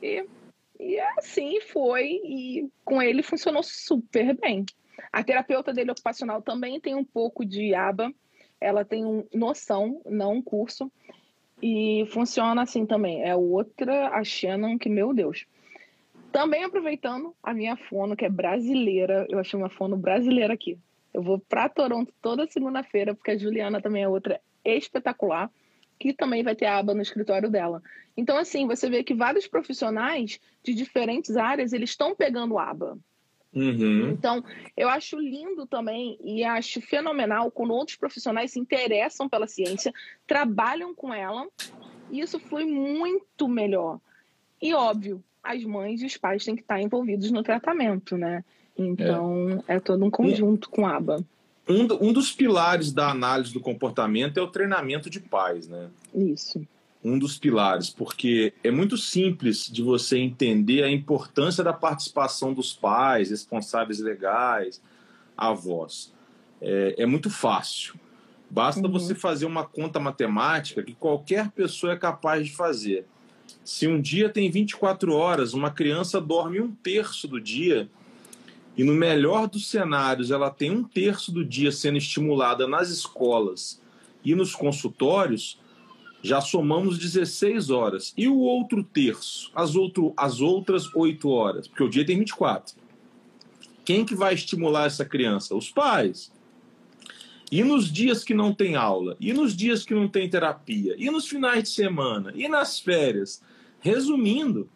[0.00, 0.26] E,
[0.80, 4.64] e assim foi, e com ele funcionou super bem.
[5.12, 8.10] A terapeuta dele ocupacional também tem um pouco de aba,
[8.62, 10.90] ela tem um, noção, não um curso,
[11.62, 13.22] e funciona assim também.
[13.22, 15.46] É outra, a Shannon, que, meu Deus,
[16.32, 20.78] também aproveitando a minha fono, que é brasileira, eu achei uma fono brasileira aqui.
[21.12, 25.50] Eu vou para Toronto toda segunda-feira, porque a Juliana também é outra espetacular,
[25.98, 27.82] que também vai ter a aba no escritório dela.
[28.16, 32.98] Então, assim, você vê que vários profissionais de diferentes áreas, eles estão pegando aba.
[33.54, 34.10] Uhum.
[34.10, 34.42] Então,
[34.76, 39.92] eu acho lindo também e acho fenomenal quando outros profissionais se interessam pela ciência,
[40.26, 41.46] trabalham com ela,
[42.10, 43.98] e isso flui muito melhor.
[44.60, 48.44] E óbvio, as mães e os pais têm que estar envolvidos no tratamento, né?
[48.78, 51.22] Então, é, é todo um conjunto com a aba.
[51.68, 55.88] Um, um dos pilares da análise do comportamento é o treinamento de pais, né?
[56.14, 56.66] Isso.
[57.04, 62.72] Um dos pilares, porque é muito simples de você entender a importância da participação dos
[62.72, 64.80] pais, responsáveis legais,
[65.36, 66.12] avós.
[66.60, 67.94] É, é muito fácil.
[68.48, 68.92] Basta uhum.
[68.92, 73.06] você fazer uma conta matemática que qualquer pessoa é capaz de fazer.
[73.64, 77.88] Se um dia tem 24 horas, uma criança dorme um terço do dia,
[78.76, 83.80] e no melhor dos cenários, ela tem um terço do dia sendo estimulada nas escolas
[84.24, 85.58] e nos consultórios,
[86.22, 88.14] já somamos 16 horas.
[88.16, 92.76] E o outro terço, as, outro, as outras 8 horas, porque o dia tem 24.
[93.84, 95.54] Quem que vai estimular essa criança?
[95.56, 96.32] Os pais.
[97.50, 101.10] E nos dias que não tem aula, e nos dias que não tem terapia, e
[101.10, 103.42] nos finais de semana, e nas férias.
[103.80, 104.70] Resumindo,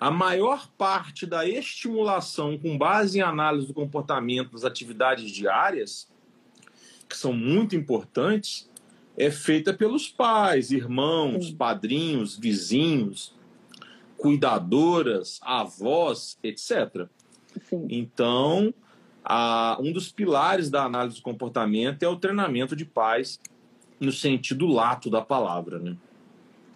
[0.00, 6.08] a maior parte da estimulação com base em análise do comportamento das atividades diárias,
[7.08, 8.68] que são muito importantes,
[9.18, 13.34] é feita pelos pais, irmãos, padrinhos, vizinhos,
[14.16, 17.08] cuidadoras, avós, etc.
[17.64, 17.86] Sim.
[17.90, 18.72] Então,
[19.24, 23.40] a, um dos pilares da análise do comportamento é o treinamento de pais
[23.98, 25.96] no sentido lato da palavra, né?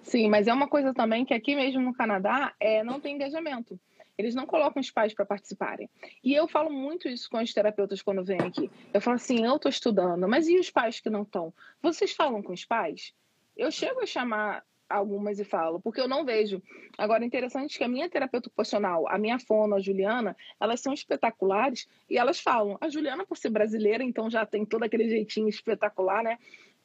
[0.02, 3.78] Sim, mas é uma coisa também que aqui mesmo no Canadá é, não tem engajamento.
[4.16, 5.88] Eles não colocam os pais para participarem.
[6.22, 8.70] E eu falo muito isso com os terapeutas quando vêm aqui.
[8.92, 11.52] Eu falo assim, eu estou estudando, mas e os pais que não estão?
[11.82, 13.14] Vocês falam com os pais?
[13.56, 16.62] Eu chego a chamar algumas e falo, porque eu não vejo.
[16.98, 21.88] Agora, interessante que a minha terapeuta ocupacional, a minha fono, a Juliana, elas são espetaculares
[22.08, 22.76] e elas falam.
[22.80, 26.38] A Juliana, por ser brasileira, então já tem todo aquele jeitinho espetacular, né?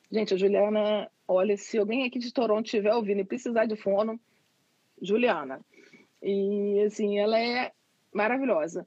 [0.09, 4.19] Gente, a Juliana, olha, se alguém aqui de Toronto estiver ouvindo e precisar de fono,
[5.01, 5.59] Juliana.
[6.21, 7.71] E, assim, ela é
[8.13, 8.85] maravilhosa.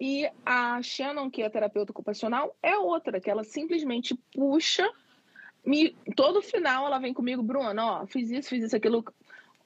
[0.00, 4.90] E a Shannon, que é terapeuta ocupacional, é outra, que ela simplesmente puxa
[5.64, 9.04] me, todo final ela vem comigo, Bruno, ó, fiz isso, fiz isso, aquilo.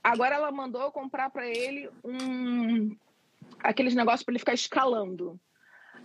[0.04, 2.94] Agora ela mandou comprar para ele um
[3.60, 5.40] aqueles negócios para ele ficar escalando.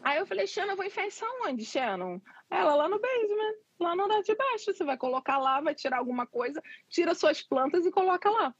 [0.01, 2.19] Aí eu falei, Shannon, eu vou enfeitar onde, Shannon?
[2.49, 4.73] Ela lá no basement, lá no andar de baixo.
[4.73, 8.56] Você vai colocar lá, vai tirar alguma coisa, tira suas plantas e coloca lá.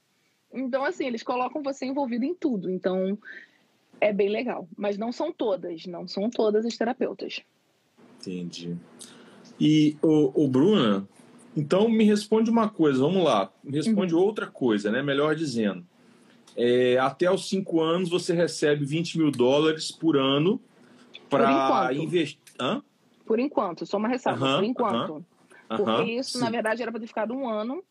[0.54, 2.70] Então, assim, eles colocam você envolvido em tudo.
[2.70, 3.18] Então,
[4.00, 4.68] é bem legal.
[4.78, 7.42] Mas não são todas, não são todas as terapeutas.
[8.20, 8.76] Entendi.
[9.60, 11.08] E o, o Bruna,
[11.56, 13.52] então, me responde uma coisa, vamos lá.
[13.64, 14.22] Me responde uhum.
[14.22, 15.02] outra coisa, né?
[15.02, 15.86] Melhor dizendo.
[16.56, 20.60] É, até os cinco anos você recebe 20 mil dólares por ano
[21.30, 22.40] para investir.
[23.26, 24.46] Por enquanto, só uma ressalva.
[24.46, 25.14] Uhum, por enquanto.
[25.14, 25.78] Uhum.
[25.78, 27.84] Porque isso, na verdade, era para ter ficado um ano,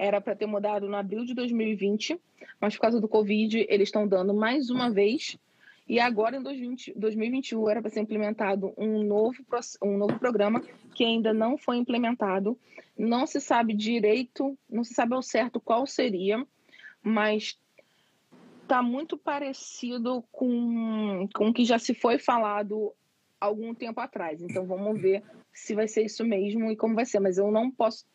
[0.00, 2.18] era para ter mudado no abril de 2020,
[2.58, 5.38] mas por causa do Covid, eles estão dando mais uma vez.
[5.86, 9.44] E agora, em 2020, 2021, era para ser implementado um novo,
[9.82, 10.62] um novo programa
[10.94, 12.58] que ainda não foi implementado.
[12.96, 16.42] Não se sabe direito, não se sabe ao certo qual seria,
[17.02, 17.58] mas
[18.62, 22.94] está muito parecido com, com o que já se foi falado
[23.38, 24.40] algum tempo atrás.
[24.40, 27.20] Então vamos ver se vai ser isso mesmo e como vai ser.
[27.20, 28.06] Mas eu não posso.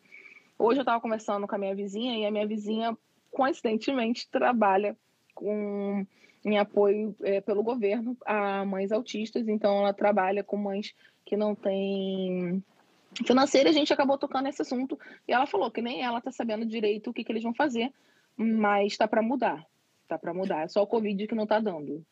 [0.58, 2.96] Hoje eu estava conversando com a minha vizinha e a minha vizinha,
[3.30, 4.96] coincidentemente, trabalha
[5.34, 6.06] com
[6.44, 9.48] em apoio é, pelo governo a mães autistas.
[9.48, 12.62] Então ela trabalha com mães que não têm
[13.26, 13.68] financeira.
[13.68, 17.10] A gente acabou tocando nesse assunto e ela falou que nem ela está sabendo direito
[17.10, 17.92] o que, que eles vão fazer,
[18.36, 19.66] mas está para mudar.
[20.04, 20.62] Está para mudar.
[20.62, 22.04] É só o Covid que não está dando.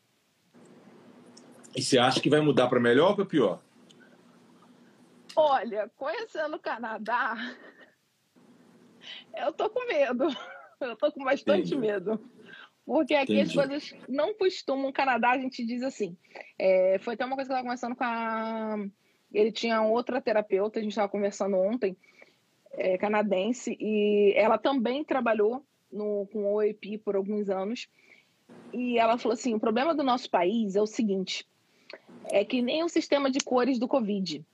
[1.77, 3.61] E você acha que vai mudar para melhor ou para pior?
[5.37, 7.37] Olha, conhecendo o Canadá,
[9.37, 10.27] eu tô com medo.
[10.81, 11.79] Eu tô com bastante Entendi.
[11.79, 12.21] medo.
[12.85, 13.49] Porque aqui Entendi.
[13.49, 14.87] as coisas não costumam.
[14.87, 16.17] No Canadá, a gente diz assim.
[16.59, 18.87] É, foi até uma coisa que eu estava conversando com a.
[19.33, 21.97] Ele tinha outra terapeuta, a gente estava conversando ontem,
[22.73, 27.89] é, canadense, e ela também trabalhou no, com o OEP por alguns anos.
[28.73, 31.47] E ela falou assim: o problema do nosso país é o seguinte:
[32.31, 34.45] é que nem o sistema de cores do Covid.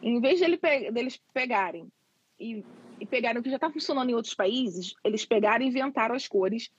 [0.00, 1.90] Em vez de ele pe deles pegarem
[2.38, 2.64] e,
[3.00, 6.26] e pegarem o que já está funcionando em outros países, eles pegaram e inventaram as
[6.26, 6.70] cores.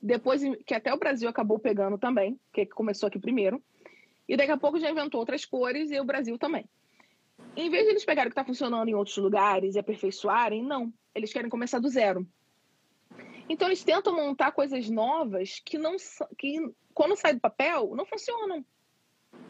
[0.00, 3.62] Depois, que até o Brasil acabou pegando também, que começou aqui primeiro.
[4.28, 6.68] E daqui a pouco já inventou outras cores e o Brasil também.
[7.56, 10.92] Em vez de eles pegarem o que está funcionando em outros lugares e aperfeiçoarem, não.
[11.14, 12.26] Eles querem começar do zero.
[13.48, 15.96] Então eles tentam montar coisas novas que não
[16.38, 16.58] que
[16.94, 18.64] quando sai do papel não funcionam.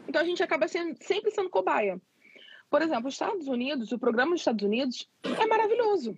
[0.07, 1.99] Então a gente acaba sendo, sempre sendo cobaia.
[2.69, 6.17] Por exemplo, os Estados Unidos, o programa dos Estados Unidos é maravilhoso.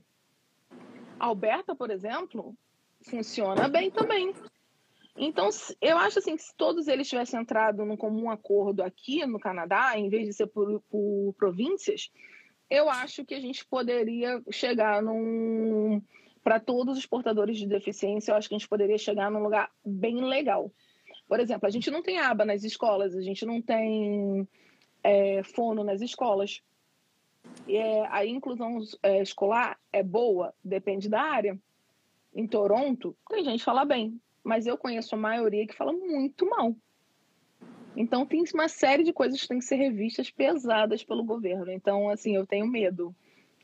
[1.19, 2.55] Alberta, por exemplo,
[3.01, 4.33] funciona bem também.
[5.17, 5.49] Então,
[5.81, 9.97] eu acho assim que se todos eles tivessem entrado num comum acordo aqui no Canadá,
[9.97, 12.11] em vez de ser por, por províncias,
[12.69, 16.01] eu acho que a gente poderia chegar num.
[16.43, 19.69] Para todos os portadores de deficiência, eu acho que a gente poderia chegar num lugar
[19.85, 20.71] bem legal.
[21.27, 24.47] Por exemplo, a gente não tem aba nas escolas, a gente não tem
[25.07, 26.61] é, fono nas escolas.
[27.65, 31.57] E é, a inclusão é, escolar é boa, depende da área.
[32.35, 36.47] Em Toronto, tem gente que fala bem, mas eu conheço a maioria que fala muito
[36.49, 36.75] mal.
[37.95, 41.71] Então, tem uma série de coisas que têm que ser revistas pesadas pelo governo.
[41.71, 43.15] Então, assim, eu tenho medo.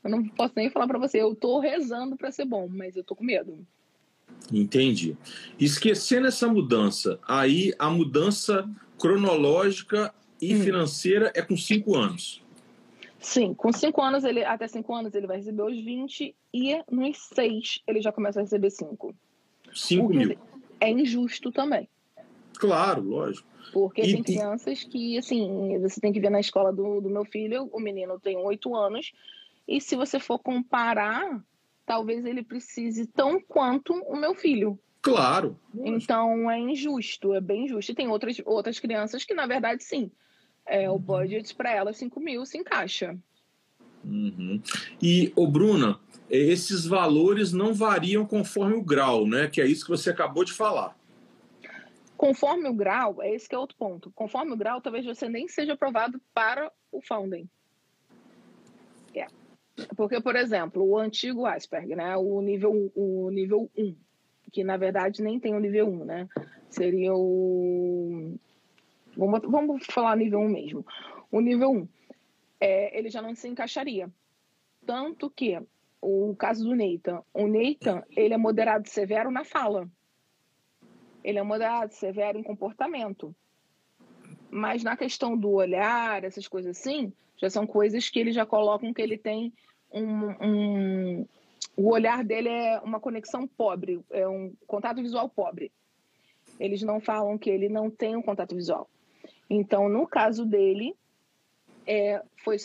[0.02, 3.02] Eu não posso nem falar para você, eu estou rezando para ser bom, mas eu
[3.02, 3.64] estou com medo.
[4.52, 5.16] Entendi.
[5.58, 10.62] Esquecendo essa mudança, aí a mudança cronológica e hum.
[10.62, 12.42] financeira é com cinco anos.
[13.18, 17.16] Sim, com cinco anos, ele, até cinco anos ele vai receber os 20 e nos
[17.18, 19.14] seis ele já começa a receber cinco.
[19.72, 20.36] Cinco mil.
[20.78, 21.88] É injusto também.
[22.58, 23.48] Claro, lógico.
[23.72, 27.24] Porque e, tem crianças que, assim, você tem que ver na escola do, do meu
[27.24, 29.12] filho, o menino tem oito anos,
[29.66, 31.42] e se você for comparar,
[31.86, 34.78] talvez ele precise tão quanto o meu filho.
[35.04, 35.60] Claro.
[35.74, 37.92] Então é injusto, é bem injusto.
[37.92, 40.10] E tem outras, outras crianças que, na verdade, sim.
[40.64, 40.98] É, o uhum.
[40.98, 43.14] budget para elas, 5 mil, se encaixa.
[44.02, 44.62] Uhum.
[45.02, 49.46] E, ô Bruna, esses valores não variam conforme o grau, né?
[49.46, 50.96] Que é isso que você acabou de falar.
[52.16, 54.10] Conforme o grau, é esse que é outro ponto.
[54.14, 57.46] Conforme o grau, talvez você nem seja aprovado para o founding.
[59.14, 59.26] É.
[59.94, 62.16] Porque, por exemplo, o antigo Asperger, né?
[62.16, 63.94] O nível, o nível 1,
[64.54, 66.28] que na verdade nem tem o nível 1, né?
[66.70, 68.38] Seria o.
[69.16, 70.86] Vamos, vamos falar nível 1 mesmo.
[71.28, 71.88] O nível 1,
[72.60, 74.08] é, ele já não se encaixaria.
[74.86, 75.60] Tanto que
[76.00, 79.88] o caso do Nathan, o Nathan, ele é moderado severo na fala.
[81.24, 83.34] Ele é moderado severo em comportamento.
[84.50, 88.94] Mas na questão do olhar, essas coisas assim, já são coisas que eles já colocam
[88.94, 89.52] que ele tem
[89.90, 91.26] um, um,
[91.76, 95.72] o olhar dele é uma conexão pobre, é um contato visual pobre.
[96.58, 98.88] Eles não falam que ele não tem um contato visual.
[99.50, 100.94] Então, no caso dele,
[101.86, 102.56] é, foi,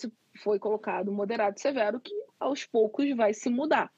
[0.43, 3.91] foi colocado moderado severo, que aos poucos vai se mudar.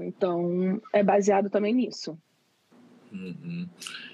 [0.00, 2.18] Então, é baseado também nisso.
[3.12, 3.68] Uhum.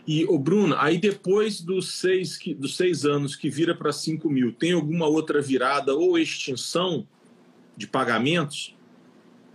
[0.07, 4.28] E, o Bruno, aí depois dos seis, que, dos seis anos que vira para 5
[4.28, 7.07] mil, tem alguma outra virada ou extinção
[7.76, 8.74] de pagamentos?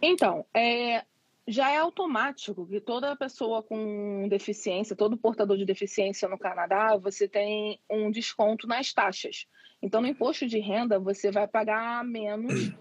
[0.02, 1.04] Então, é,
[1.47, 7.28] já é automático que toda pessoa com deficiência, todo portador de deficiência no Canadá, você
[7.28, 9.47] tem um desconto nas taxas.
[9.82, 12.72] Então, no imposto de renda, você vai pagar menos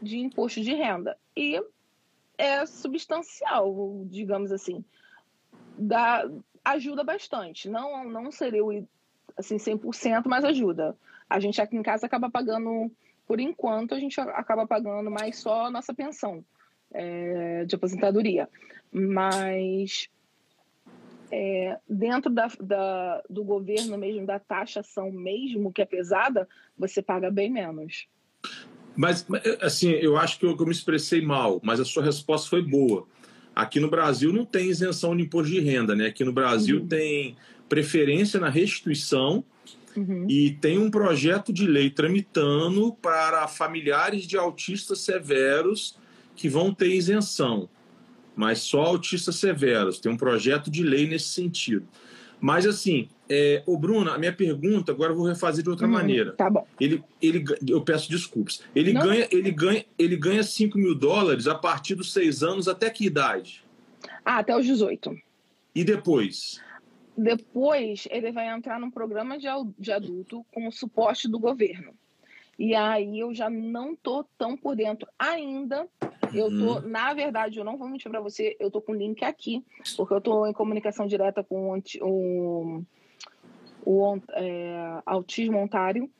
[0.00, 1.16] de imposto de renda.
[1.36, 1.60] E
[2.38, 4.84] é substancial, digamos assim.
[5.78, 6.24] Dá,
[6.64, 7.68] ajuda bastante.
[7.68, 8.86] Não, não seria o,
[9.36, 10.96] assim, 100%, mas ajuda.
[11.28, 12.90] A gente aqui em casa acaba pagando,
[13.26, 16.44] por enquanto, a gente acaba pagando mais só a nossa pensão
[16.92, 18.48] é, de aposentadoria.
[18.92, 20.08] Mas
[21.30, 26.48] é, dentro da, da, do governo mesmo, da taxação mesmo, que é pesada,
[26.78, 28.06] você paga bem menos.
[28.96, 29.26] Mas,
[29.60, 32.62] assim, eu acho que eu, que eu me expressei mal, mas a sua resposta foi
[32.62, 33.06] boa.
[33.54, 36.06] Aqui no Brasil não tem isenção de imposto de renda, né?
[36.06, 36.86] Aqui no Brasil uhum.
[36.86, 37.36] tem
[37.68, 39.44] preferência na restituição
[39.96, 40.26] uhum.
[40.28, 45.98] e tem um projeto de lei tramitando para familiares de autistas severos
[46.34, 47.68] que vão ter isenção,
[48.34, 49.98] mas só autistas severos.
[49.98, 51.86] Tem um projeto de lei nesse sentido.
[52.38, 55.90] Mas assim, é, o Bruno, a minha pergunta agora eu vou refazer de outra hum,
[55.90, 56.32] maneira.
[56.32, 56.66] Tá bom.
[56.78, 58.62] Ele, ele, eu peço desculpas.
[58.74, 59.02] Ele Não.
[59.02, 62.68] ganha, ele ganha, ele ganha 5 mil dólares a partir dos seis anos.
[62.68, 63.64] Até que idade?
[64.24, 65.16] Ah, até os 18.
[65.74, 66.60] E depois?
[67.16, 69.46] Depois ele vai entrar num programa de,
[69.78, 71.94] de adulto com o suporte do governo.
[72.58, 75.88] E aí eu já não tô tão por dentro ainda.
[76.34, 76.88] Eu tô, uhum.
[76.88, 79.64] na verdade, eu não vou mentir para você, eu tô com o link aqui,
[79.96, 82.82] porque eu tô em comunicação direta com o, o,
[83.84, 86.10] o é, Autismo Ontário,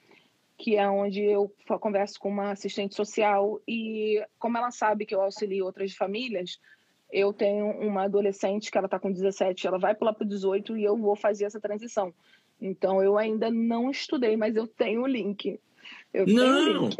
[0.57, 5.21] que é onde eu converso com uma assistente social e como ela sabe que eu
[5.21, 6.61] auxilio outras famílias,
[7.13, 10.85] eu tenho uma adolescente que ela está com 17, ela vai pular para 18 e
[10.85, 12.13] eu vou fazer essa transição.
[12.61, 15.59] Então eu ainda não estudei, mas eu tenho o link.
[16.13, 16.91] Eu não,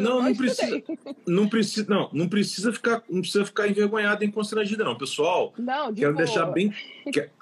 [0.00, 0.82] não, não precisa,
[1.26, 5.52] não precisa, não, não precisa ficar, não precisa ficar envergonhada, constrangida, não, pessoal.
[5.58, 6.24] Não, de quero boa.
[6.24, 6.72] deixar bem,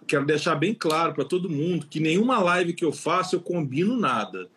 [0.07, 3.97] quero deixar bem claro para todo mundo que nenhuma live que eu faço eu combino
[3.97, 4.49] nada.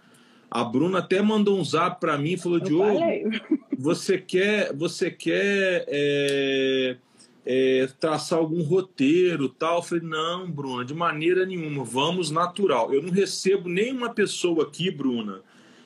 [0.49, 2.99] A Bruna até mandou um zap para mim e falou: Diogo,
[3.77, 6.97] você quer, você quer é,
[7.45, 9.77] é, traçar algum roteiro tal?
[9.77, 12.93] Eu falei: não, Bruna, de maneira nenhuma, vamos natural.
[12.93, 15.41] Eu não recebo nenhuma pessoa aqui, Bruna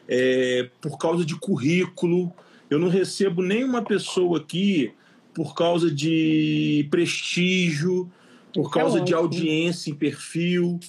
[0.10, 2.34] é, por causa de currículo.
[2.70, 4.92] Eu não recebo nenhuma pessoa aqui
[5.34, 8.12] por causa de prestígio,
[8.54, 10.80] por é causa é de audiência em perfil.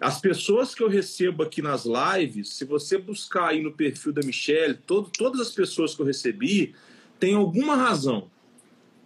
[0.00, 4.22] As pessoas que eu recebo aqui nas lives, se você buscar aí no perfil da
[4.22, 6.74] Michelle, todo, todas as pessoas que eu recebi
[7.18, 8.30] têm alguma razão.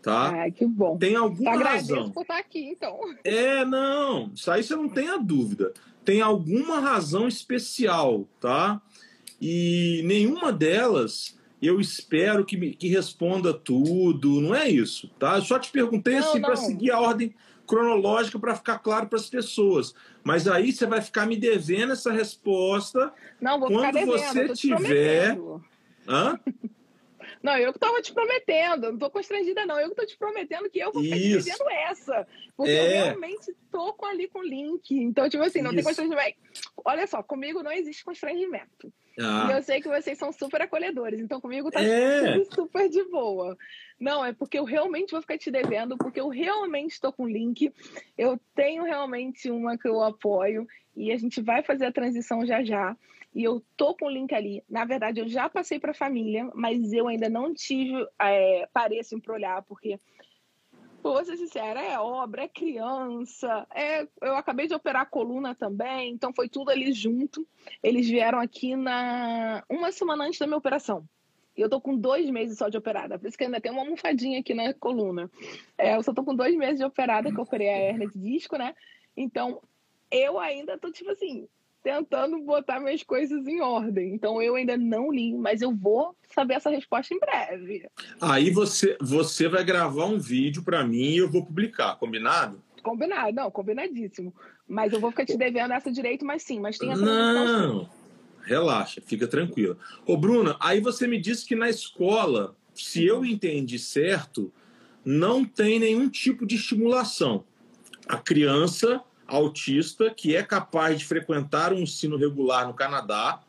[0.05, 0.45] Tá?
[0.45, 0.99] Ah, que bom.
[0.99, 2.11] Tem alguma eu razão.
[2.11, 3.01] por estar aqui, então.
[3.25, 4.31] É, não.
[4.35, 5.73] Isso aí você não tem a dúvida.
[6.05, 8.81] Tem alguma razão especial, tá?
[9.47, 15.37] e nenhuma delas eu espero que, me, que responda tudo, não é isso, tá?
[15.37, 17.35] Eu só te perguntei não, assim para seguir a ordem
[17.67, 19.95] cronológica para ficar claro para as pessoas.
[20.23, 25.39] Mas aí você vai ficar me devendo essa resposta não, vou quando devendo, você tiver.
[26.09, 26.39] Hã?
[27.45, 29.79] Não, eu que estava te prometendo, não estou constrangida, não.
[29.79, 32.27] Eu que estou te prometendo que eu vou ficar te dizendo essa.
[32.57, 32.79] Porque é.
[32.79, 34.97] eu realmente estou ali com o link.
[34.97, 35.77] Então, tipo assim, não Isso.
[35.77, 36.39] tem constrangimento.
[36.83, 38.91] Olha só, comigo não existe constrangimento.
[39.21, 39.49] Ah.
[39.51, 42.43] E eu sei que vocês são super acolhedores, então comigo tá é.
[42.47, 43.59] super de boa.
[44.01, 47.71] Não, é porque eu realmente vou ficar te devendo, porque eu realmente estou com link.
[48.17, 50.67] Eu tenho realmente uma que eu apoio
[50.97, 52.97] e a gente vai fazer a transição já já.
[53.35, 54.63] E eu tô com o link ali.
[54.69, 59.21] Na verdade, eu já passei para a família, mas eu ainda não tive é, pareço
[59.21, 59.99] para olhar, porque
[61.03, 66.11] vou ser sincera, é obra, é criança, é, eu acabei de operar a coluna também,
[66.13, 67.47] então foi tudo ali junto.
[67.83, 71.07] Eles vieram aqui na uma semana antes da minha operação.
[71.57, 73.83] E eu tô com dois meses só de operada, por isso que ainda tem uma
[73.83, 75.31] almofadinha aqui na coluna.
[75.77, 78.19] É, eu só tô com dois meses de operada, que eu operei a hernia de
[78.19, 78.75] disco, né?
[79.17, 79.61] Então,
[80.11, 81.47] eu ainda tô, tipo assim,
[81.85, 84.15] tentando botar minhas coisas em ordem.
[84.15, 87.87] Então eu ainda não li, mas eu vou saber essa resposta em breve.
[88.19, 92.61] Aí você, você vai gravar um vídeo para mim e eu vou publicar, combinado?
[92.83, 94.35] Combinado, não, combinadíssimo.
[94.67, 97.89] Mas eu vou ficar te devendo essa direito, mas sim, mas tem essa Não,
[98.43, 99.77] relaxa, fica tranquila.
[100.07, 104.51] Ô, Bruna, aí você me disse que na escola, se eu entendi certo,
[105.05, 107.45] não tem nenhum tipo de estimulação.
[108.09, 113.41] A criança autista que é capaz de frequentar um ensino regular no Canadá,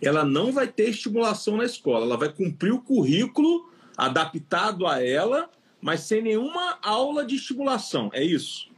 [0.00, 5.50] ela não vai ter estimulação na escola, ela vai cumprir o currículo adaptado a ela,
[5.80, 8.70] mas sem nenhuma aula de estimulação, é isso?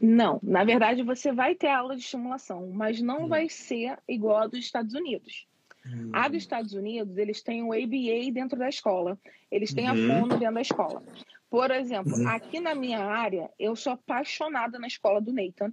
[0.00, 3.28] Não, na verdade você vai ter aula de estimulação, mas não hum.
[3.28, 5.46] vai ser igual a dos Estados Unidos.
[5.86, 6.10] Hum.
[6.12, 9.18] A dos Estados Unidos, eles têm o ABA dentro da escola,
[9.50, 10.08] eles têm a uhum.
[10.08, 11.02] fono dentro da escola.
[11.50, 12.28] Por exemplo, uhum.
[12.28, 15.72] aqui na minha área, eu sou apaixonada na escola do Nathan.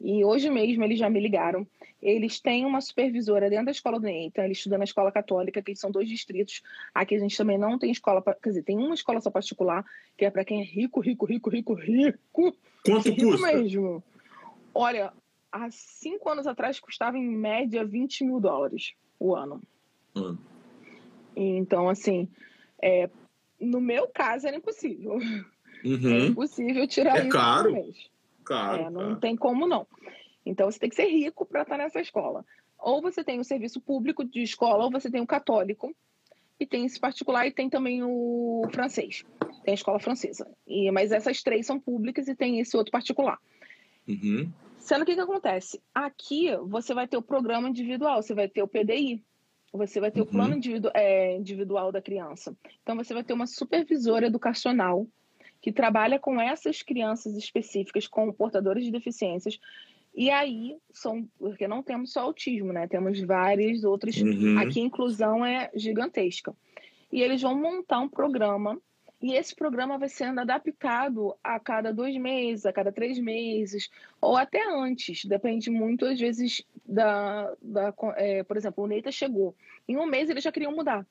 [0.00, 1.66] E hoje mesmo eles já me ligaram.
[2.00, 5.76] Eles têm uma supervisora dentro da escola do Neita, ele estuda na escola católica, que
[5.76, 6.62] são dois distritos.
[6.94, 9.84] Aqui a gente também não tem escola, quer dizer, tem uma escola só particular,
[10.16, 12.56] que é para quem é rico, rico, rico, rico, rico.
[12.82, 13.52] Quanto rico custa?
[13.52, 14.02] mesmo.
[14.74, 15.12] Olha,
[15.52, 19.60] há cinco anos atrás custava em média 20 mil dólares o ano.
[20.16, 20.38] Hum.
[21.36, 22.26] Então, assim,
[22.82, 23.10] é,
[23.60, 25.18] no meu caso era impossível.
[25.84, 26.14] Uhum.
[26.14, 27.72] É impossível tirar é isso caro.
[27.72, 28.10] mês.
[28.44, 29.86] Caro, é, não tem como não.
[30.44, 32.44] Então você tem que ser rico para estar nessa escola.
[32.78, 35.94] Ou você tem o serviço público de escola, ou você tem o católico,
[36.58, 39.24] e tem esse particular, e tem também o francês.
[39.64, 40.46] Tem a escola francesa.
[40.66, 43.38] E, mas essas três são públicas e tem esse outro particular.
[44.08, 44.50] Uhum.
[44.78, 45.80] Sendo que o que acontece?
[45.94, 49.22] Aqui você vai ter o programa individual, você vai ter o PDI,
[49.72, 50.26] você vai ter uhum.
[50.26, 52.56] o plano individu é, individual da criança.
[52.82, 55.06] Então você vai ter uma supervisora educacional
[55.60, 59.60] que trabalha com essas crianças específicas, com portadores de deficiências.
[60.14, 62.88] E aí, são, porque não temos só autismo, né?
[62.88, 64.16] Temos vários outros.
[64.16, 64.58] Uhum.
[64.58, 66.54] Aqui a inclusão é gigantesca.
[67.12, 68.80] E eles vão montar um programa,
[69.22, 73.90] e esse programa vai sendo adaptado a cada dois meses, a cada três meses,
[74.20, 77.54] ou até antes, depende muito, às vezes, da.
[77.60, 79.54] da é, por exemplo, o Neita chegou.
[79.88, 81.06] Em um mês eles já queriam mudar.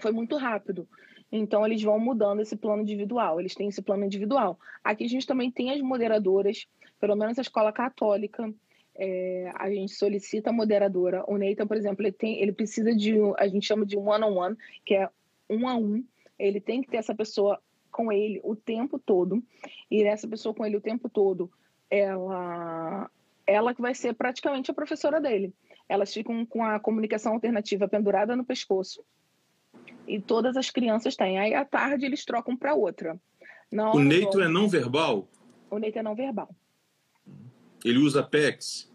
[0.00, 0.88] Foi muito rápido.
[1.30, 3.40] Então, eles vão mudando esse plano individual.
[3.40, 4.58] Eles têm esse plano individual.
[4.82, 6.66] Aqui a gente também tem as moderadoras,
[7.00, 8.52] pelo menos a escola católica.
[8.94, 11.24] É, a gente solicita a moderadora.
[11.28, 14.50] O Neita, por exemplo, ele, tem, ele precisa de, a gente chama de one-on-one, -on
[14.52, 15.08] -one, que é
[15.50, 16.04] um a um.
[16.38, 17.60] Ele tem que ter essa pessoa
[17.90, 19.42] com ele o tempo todo.
[19.90, 21.50] E essa pessoa com ele o tempo todo,
[21.90, 23.10] ela,
[23.46, 25.52] ela que vai ser praticamente a professora dele.
[25.88, 29.04] Elas ficam com a comunicação alternativa pendurada no pescoço
[30.06, 31.38] e todas as crianças têm.
[31.38, 33.18] Aí à tarde eles trocam para outra.
[33.94, 35.28] o Neito é não verbal?
[35.70, 36.48] O Neito é não verbal.
[37.84, 38.92] Ele usa PEX?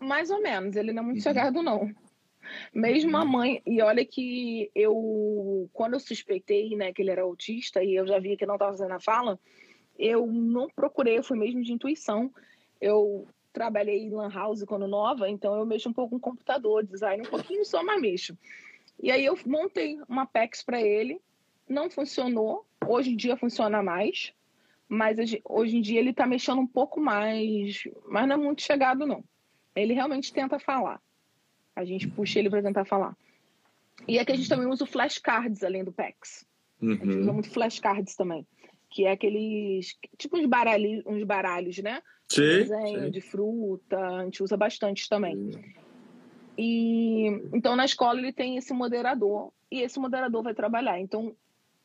[0.00, 1.22] Mais ou menos, ele não é muito uhum.
[1.22, 1.94] chegado, não.
[2.72, 3.28] Mesmo a uhum.
[3.28, 8.06] mãe, e olha que eu, quando eu suspeitei né, que ele era autista e eu
[8.06, 9.38] já via que não estava fazendo a fala,
[9.98, 12.32] eu não procurei, eu fui mesmo de intuição.
[12.80, 13.26] Eu
[13.56, 17.30] trabalhei em Lan House quando nova, então eu mexo um pouco com computador, design um
[17.30, 18.36] pouquinho só, mas mexo.
[19.02, 21.18] E aí eu montei uma PEX para ele,
[21.66, 22.66] não funcionou.
[22.86, 24.34] Hoje em dia funciona mais,
[24.86, 29.06] mas hoje em dia ele está mexendo um pouco mais, mas não é muito chegado
[29.06, 29.24] não.
[29.74, 31.00] Ele realmente tenta falar.
[31.74, 33.16] A gente puxa ele para tentar falar.
[34.06, 36.46] E aqui a gente também usa flashcards além do PEX.
[36.82, 36.92] Uhum.
[36.92, 37.34] A gente usa uhum.
[37.34, 38.46] muito flashcards também,
[38.96, 42.00] que é aqueles tipo uns baralhos, uns baralhos, né?
[42.30, 43.10] Sim, Desenho sim.
[43.10, 45.52] de fruta, a gente usa bastante também.
[45.52, 45.74] Sim.
[46.56, 50.98] E então na escola ele tem esse moderador e esse moderador vai trabalhar.
[50.98, 51.36] Então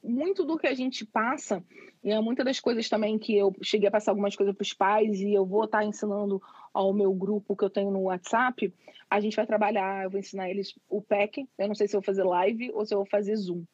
[0.01, 1.61] muito do que a gente passa
[2.01, 4.73] e é muitas das coisas também que eu cheguei a passar algumas coisas para os
[4.73, 6.41] pais e eu vou estar tá ensinando
[6.73, 8.73] ao meu grupo que eu tenho no WhatsApp,
[9.09, 11.99] a gente vai trabalhar, eu vou ensinar eles o PEC, eu não sei se eu
[11.99, 13.65] vou fazer live ou se eu vou fazer Zoom,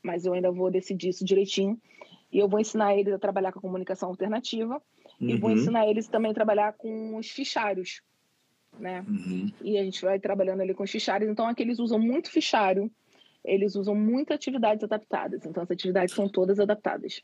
[0.00, 1.76] mas eu ainda vou decidir isso direitinho.
[2.34, 4.82] E eu vou ensinar eles a trabalhar com a comunicação alternativa
[5.20, 5.30] uhum.
[5.30, 5.56] e vou uhum.
[5.56, 8.02] ensinar eles também a trabalhar com os fichários
[8.78, 9.04] né?
[9.08, 9.52] Uhum.
[9.62, 11.30] E a gente vai trabalhando ali com fichários.
[11.30, 12.90] Então, aqui eles usam muito fichário,
[13.44, 15.44] eles usam muitas atividades adaptadas.
[15.44, 17.22] Então, as atividades são todas adaptadas.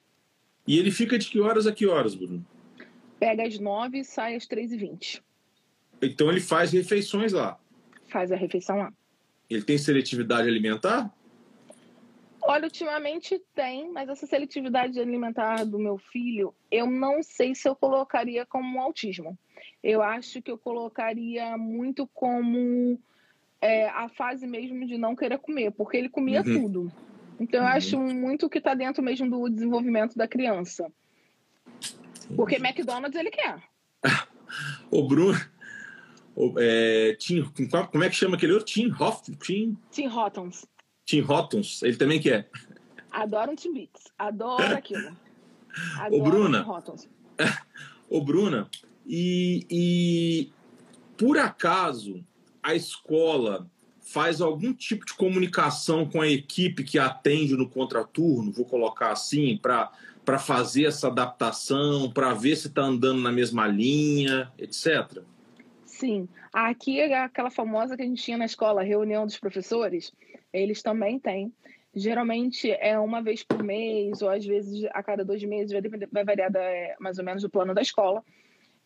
[0.67, 2.45] E ele fica de que horas a que horas, Bruno?
[3.19, 5.23] Pega às nove e sai às três e vinte.
[6.01, 7.59] Então, ele faz refeições lá?
[8.09, 8.93] Faz a refeição lá.
[9.49, 11.13] Ele tem seletividade alimentar?
[12.43, 17.77] Olha, ultimamente tem, mas essa seletividade alimentar do meu filho, eu não sei se eu
[17.77, 19.39] colocaria como autismo.
[19.83, 22.99] Eu acho que eu colocaria muito como
[23.61, 26.63] é, a fase mesmo de não querer comer, porque ele comia uhum.
[26.63, 26.93] tudo.
[27.39, 27.73] Então, eu uhum.
[27.73, 30.91] acho muito que está dentro mesmo do desenvolvimento da criança.
[32.37, 33.63] Porque McDonald's ele quer.
[34.91, 35.39] o Bruno.
[36.35, 37.45] O, é, Tim,
[37.91, 38.67] como é que chama aquele outro?
[38.67, 39.31] Tim Hoff?
[39.37, 40.65] Tim, Tim Hortons.
[41.11, 42.49] Tim Hortons, ele também quer.
[43.11, 44.13] Adoro um Tim Beats.
[44.17, 45.11] Adoro aquilo.
[45.99, 46.67] Adoro Ô, Bruna.
[48.09, 48.71] Ô, Bruna,
[49.05, 50.53] e, e
[51.19, 52.25] por acaso
[52.63, 53.69] a escola
[54.01, 59.57] faz algum tipo de comunicação com a equipe que atende no contraturno, vou colocar assim,
[59.57, 65.23] para fazer essa adaptação, para ver se está andando na mesma linha, etc.
[65.85, 66.29] Sim.
[66.53, 70.13] Aqui é aquela famosa que a gente tinha na escola, reunião dos professores,
[70.53, 71.53] eles também têm.
[71.95, 76.09] Geralmente é uma vez por mês, ou às vezes a cada dois meses, vai, depender,
[76.11, 76.61] vai variar da,
[77.01, 78.23] mais ou menos do plano da escola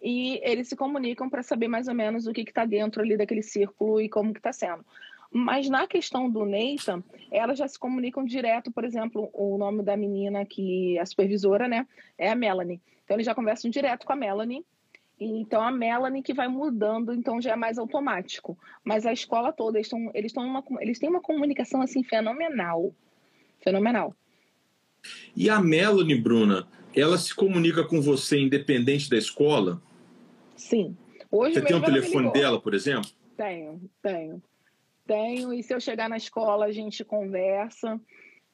[0.04, 3.42] e eles se comunicam para saber mais ou menos o que está dentro ali daquele
[3.42, 4.84] círculo e como que está sendo.
[5.32, 9.96] Mas na questão do Nathan, elas já se comunicam direto, por exemplo, o nome da
[9.96, 11.86] menina que é a supervisora, né,
[12.18, 12.82] é a Melanie.
[13.02, 14.64] Então eles já conversam direto com a Melanie
[15.18, 18.58] Então a Melanie que vai mudando, então já é mais automático.
[18.84, 22.92] Mas a escola toda, eles, estão, eles, estão uma, eles têm uma comunicação assim fenomenal.
[23.62, 24.14] Fenomenal.
[25.36, 29.80] E a Melanie, Bruna, ela se comunica com você independente da escola?
[30.56, 30.96] Sim.
[31.30, 33.10] Hoje você tem o um telefone dela, por exemplo?
[33.36, 34.42] Tenho, tenho.
[35.06, 38.00] Tenho, e se eu chegar na escola, a gente conversa.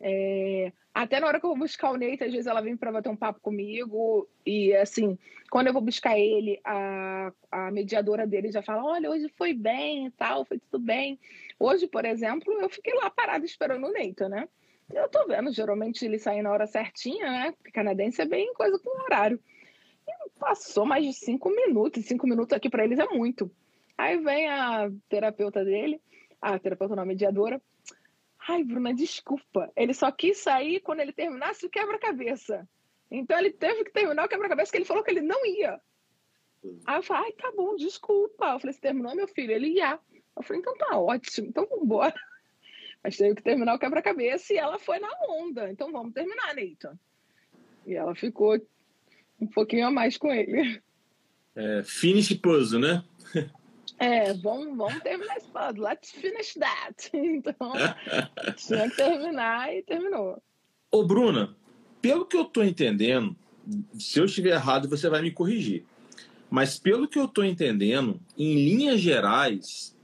[0.01, 0.73] É...
[0.93, 3.09] Até na hora que eu vou buscar o Neito, às vezes ela vem para bater
[3.09, 4.29] um papo comigo.
[4.45, 5.19] E assim,
[5.51, 10.07] quando eu vou buscar ele, a, a mediadora dele já fala: Olha, hoje foi bem
[10.07, 11.19] e tal, foi tudo bem.
[11.59, 14.49] Hoje, por exemplo, eu fiquei lá parada esperando o Neito, né?
[14.93, 17.53] Eu tô vendo, geralmente ele sai na hora certinha, né?
[17.53, 19.39] Porque canadense é bem coisa com horário.
[20.09, 22.05] E passou mais de cinco minutos.
[22.05, 23.51] Cinco minutos aqui para eles é muito.
[23.97, 26.01] Aí vem a terapeuta dele,
[26.41, 27.61] a terapeuta não, a mediadora.
[28.49, 29.71] Ai, Bruna, desculpa.
[29.77, 32.69] Ele só quis sair quando ele terminasse o quebra-cabeça.
[33.11, 35.81] Então ele teve que terminar o quebra-cabeça, que ele falou que ele não ia.
[36.87, 38.53] Aí eu falei, ai, tá bom, desculpa.
[38.53, 39.53] Eu falei, você terminou, meu filho?
[39.53, 39.99] Ele ia.
[40.37, 42.15] Eu falei, então tá ótimo, então vambora.
[43.03, 45.71] Mas teve que terminar o quebra-cabeça e ela foi na onda.
[45.71, 46.99] Então vamos terminar, Neita.
[47.87, 48.61] E ela ficou
[49.41, 50.83] um pouquinho a mais com ele.
[51.57, 53.05] É, finish puzzle, né?
[54.01, 55.85] É, vamos, vamos terminar esse puzzle.
[55.85, 57.11] Let's finish that.
[57.15, 57.73] Então,
[58.57, 60.43] tinha que terminar e terminou.
[60.91, 61.55] Ô, Bruna,
[62.01, 63.37] pelo que eu tô entendendo,
[63.99, 65.85] se eu estiver errado, você vai me corrigir.
[66.49, 69.95] Mas pelo que eu tô entendendo, em linhas gerais,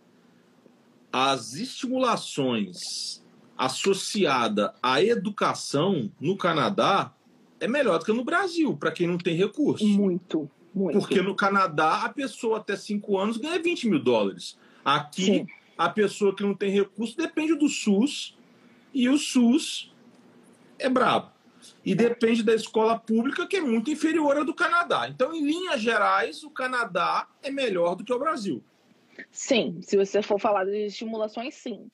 [1.10, 3.24] as estimulações
[3.56, 7.14] associada à educação no Canadá
[7.58, 9.88] é melhor do que no Brasil, para quem não tem recurso.
[9.88, 10.98] Muito, muito.
[10.98, 14.58] Porque no Canadá, a pessoa até 5 anos ganha 20 mil dólares.
[14.84, 15.46] Aqui, Sim.
[15.76, 18.36] a pessoa que não tem recurso depende do SUS,
[18.92, 19.90] e o SUS
[20.78, 21.30] é brabo.
[21.84, 25.08] E depende da escola pública, que é muito inferior à do Canadá.
[25.08, 28.62] Então, em linhas gerais, o Canadá é melhor do que o Brasil.
[29.32, 31.90] Sim, se você for falar de estimulações, sim.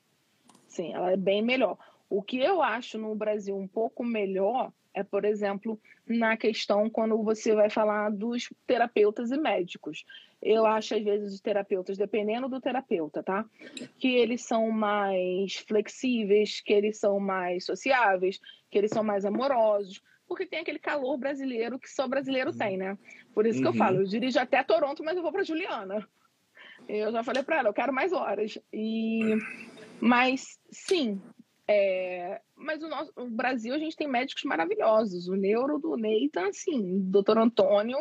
[0.67, 1.79] Sim, ela é bem melhor.
[2.11, 7.23] O que eu acho no Brasil um pouco melhor é, por exemplo, na questão quando
[7.23, 10.05] você vai falar dos terapeutas e médicos.
[10.41, 13.45] Eu acho, às vezes, os terapeutas, dependendo do terapeuta, tá?
[13.99, 18.41] Que eles são mais flexíveis, que eles são mais sociáveis,
[18.71, 22.57] que eles são mais amorosos, porque tem aquele calor brasileiro que só brasileiro uhum.
[22.57, 22.99] tem, né?
[23.35, 23.63] Por isso uhum.
[23.63, 23.79] que eu uhum.
[23.79, 26.07] falo, eu dirijo até Toronto, mas eu vou para Juliana.
[26.89, 28.59] Eu já falei para ela, eu quero mais horas.
[28.73, 29.37] E
[30.01, 31.23] mas sim,
[31.69, 32.41] é...
[32.63, 35.29] mas o nosso o Brasil a gente tem médicos maravilhosos.
[35.29, 37.99] O neuro do Nathan, assim, doutor Antônio,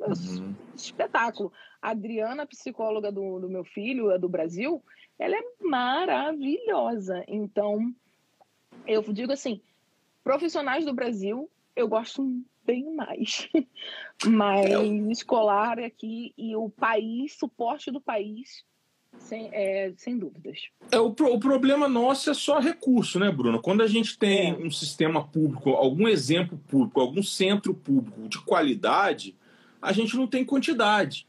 [0.00, 0.54] é uhum.
[0.74, 1.52] espetáculo.
[1.80, 4.82] A Adriana, psicóloga do, do meu filho, é do Brasil,
[5.18, 7.24] ela é maravilhosa.
[7.26, 7.94] Então,
[8.86, 9.60] eu digo assim,
[10.22, 13.48] profissionais do Brasil, eu gosto bem mais.
[14.26, 14.84] Mas é.
[15.10, 18.64] escolar aqui e o país, suporte do país,
[19.18, 20.58] sem, é, sem dúvidas.
[20.90, 23.60] É, o, o problema nosso é só recurso, né, Bruno?
[23.60, 24.54] Quando a gente tem é.
[24.54, 29.36] um sistema público, algum exemplo público, algum centro público de qualidade,
[29.80, 31.26] a gente não tem quantidade.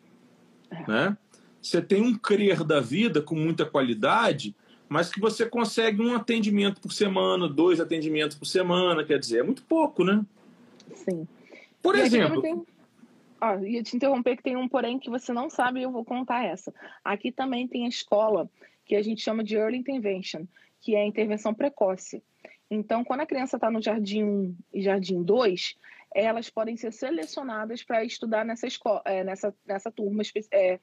[0.70, 0.88] É.
[0.88, 1.18] Né?
[1.62, 4.56] Você tem um crer da vida com muita qualidade,
[4.90, 9.44] mas que você consegue um atendimento por semana, dois atendimentos por semana, quer dizer, é
[9.44, 10.24] muito pouco, né?
[10.94, 11.28] Sim.
[11.82, 12.66] Por e exemplo.
[13.46, 16.06] Ah, ia te interromper que tem um porém que você não sabe e eu vou
[16.06, 16.74] contar essa.
[17.04, 18.50] Aqui também tem a escola
[18.86, 20.46] que a gente chama de Early Intervention,
[20.80, 22.24] que é a intervenção precoce.
[22.72, 25.76] Então, quando a criança está no jardim 1 e jardim 2,
[26.16, 30.24] elas podem ser selecionadas para estudar nessa escola, é, nessa, nessa turma.
[30.50, 30.80] É,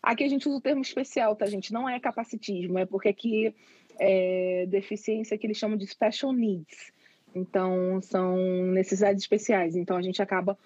[0.00, 1.72] aqui a gente usa o termo especial, tá, gente?
[1.72, 3.52] Não é capacitismo, é porque aqui
[3.98, 6.92] é deficiência que eles chamam de special needs.
[7.34, 8.36] Então, são
[8.72, 9.74] necessidades especiais.
[9.74, 10.56] Então, a gente acaba,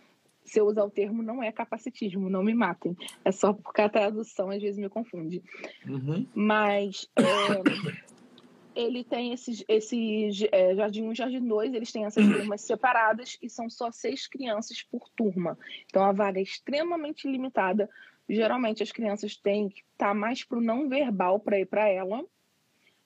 [0.47, 2.97] se eu usar o termo, não é capacitismo, não me matem.
[3.25, 5.43] É só porque a tradução às vezes me confunde.
[5.87, 6.27] Uhum.
[6.35, 12.25] Mas é, ele tem esses, esse é, Jardim 1 e Jardim 2, eles têm essas
[12.25, 15.59] turmas separadas e são só seis crianças por turma.
[15.87, 17.91] Então, a vaga é extremamente limitada.
[18.29, 21.89] Geralmente, as crianças têm que estar tá mais para o não verbal para ir para
[21.89, 22.25] ela.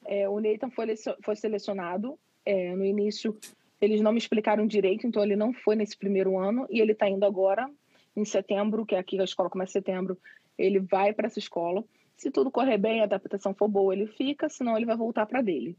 [0.05, 3.39] É, o Nathan foi, foi selecionado é, no início
[3.81, 7.09] eles não me explicaram direito, então ele não foi nesse primeiro ano e ele está
[7.09, 7.71] indo agora
[8.15, 10.19] em setembro, que é aqui a escola começa em setembro,
[10.59, 11.85] ele vai para essa escola.
[12.17, 15.41] Se tudo correr bem, a adaptação for boa, ele fica, senão ele vai voltar para
[15.41, 15.77] dele.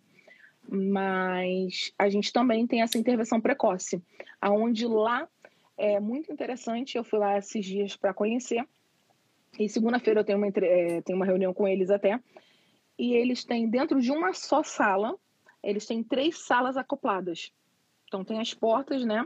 [0.67, 4.01] Mas a gente também tem essa intervenção precoce,
[4.39, 5.27] aonde lá
[5.77, 6.97] é muito interessante.
[6.97, 8.65] Eu fui lá esses dias para conhecer.
[9.59, 12.19] E segunda-feira eu tenho uma, é, tenho uma reunião com eles até.
[12.97, 15.15] E eles têm, dentro de uma só sala,
[15.63, 17.51] eles têm três salas acopladas.
[18.11, 19.25] Então tem as portas, né?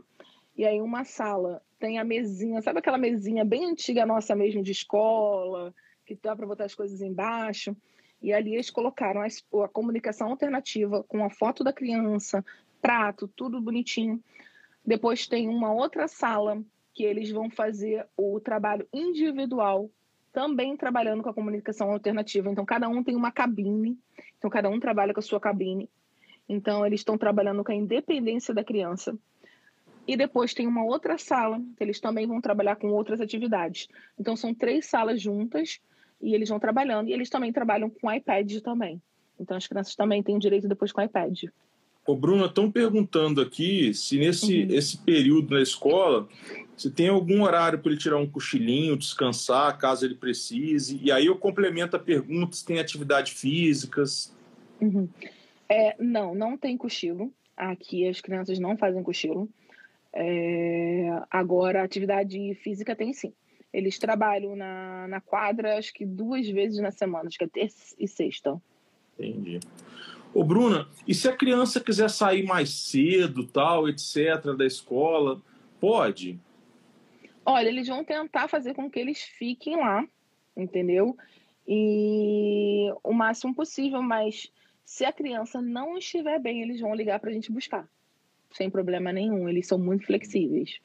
[0.55, 4.71] E aí uma sala têm a mesinha, sabe aquela mesinha bem antiga nossa mesmo de
[4.71, 5.73] escola,
[6.05, 7.75] que dá para botar as coisas embaixo?
[8.21, 9.25] E ali eles colocaram a,
[9.63, 12.45] a comunicação alternativa com a foto da criança,
[12.79, 14.23] prato, tudo bonitinho.
[14.86, 16.61] Depois tem uma outra sala
[16.93, 19.89] que eles vão fazer o trabalho individual,
[20.31, 22.51] também trabalhando com a comunicação alternativa.
[22.51, 23.97] Então, cada um tem uma cabine,
[24.38, 25.89] então, cada um trabalha com a sua cabine.
[26.47, 29.17] Então, eles estão trabalhando com a independência da criança.
[30.07, 33.87] E depois tem uma outra sala, que eles também vão trabalhar com outras atividades.
[34.19, 35.79] Então, são três salas juntas
[36.21, 37.09] e eles vão trabalhando.
[37.09, 39.01] E eles também trabalham com iPad também.
[39.39, 41.45] Então, as crianças também têm direito depois com iPad.
[42.05, 44.67] Ô, Bruno, estão perguntando aqui se nesse uhum.
[44.69, 46.27] esse período na escola
[46.77, 50.99] se tem algum horário para ele tirar um cochilinho, descansar, caso ele precise.
[51.01, 54.31] E aí eu complemento a pergunta se tem atividades físicas.
[54.79, 55.07] Uhum.
[55.70, 57.34] É, não, não tem cochilo.
[57.55, 59.49] Aqui as crianças não fazem cochilo.
[60.13, 63.34] É, agora, atividade física tem sim.
[63.74, 67.93] Eles trabalham na, na quadra, acho que duas vezes na semana, acho que é terça
[67.99, 68.61] e sexta.
[69.20, 69.59] Entendi.
[70.34, 75.41] Ô, Bruna, e se a criança quiser sair mais cedo, tal, etc., da escola,
[75.80, 76.39] pode?
[77.45, 80.05] Olha, eles vão tentar fazer com que eles fiquem lá,
[80.55, 81.18] entendeu?
[81.68, 84.51] E o máximo possível, mas
[84.86, 87.88] se a criança não estiver bem, eles vão ligar para a gente buscar,
[88.51, 89.49] sem problema nenhum.
[89.49, 90.79] Eles são muito flexíveis.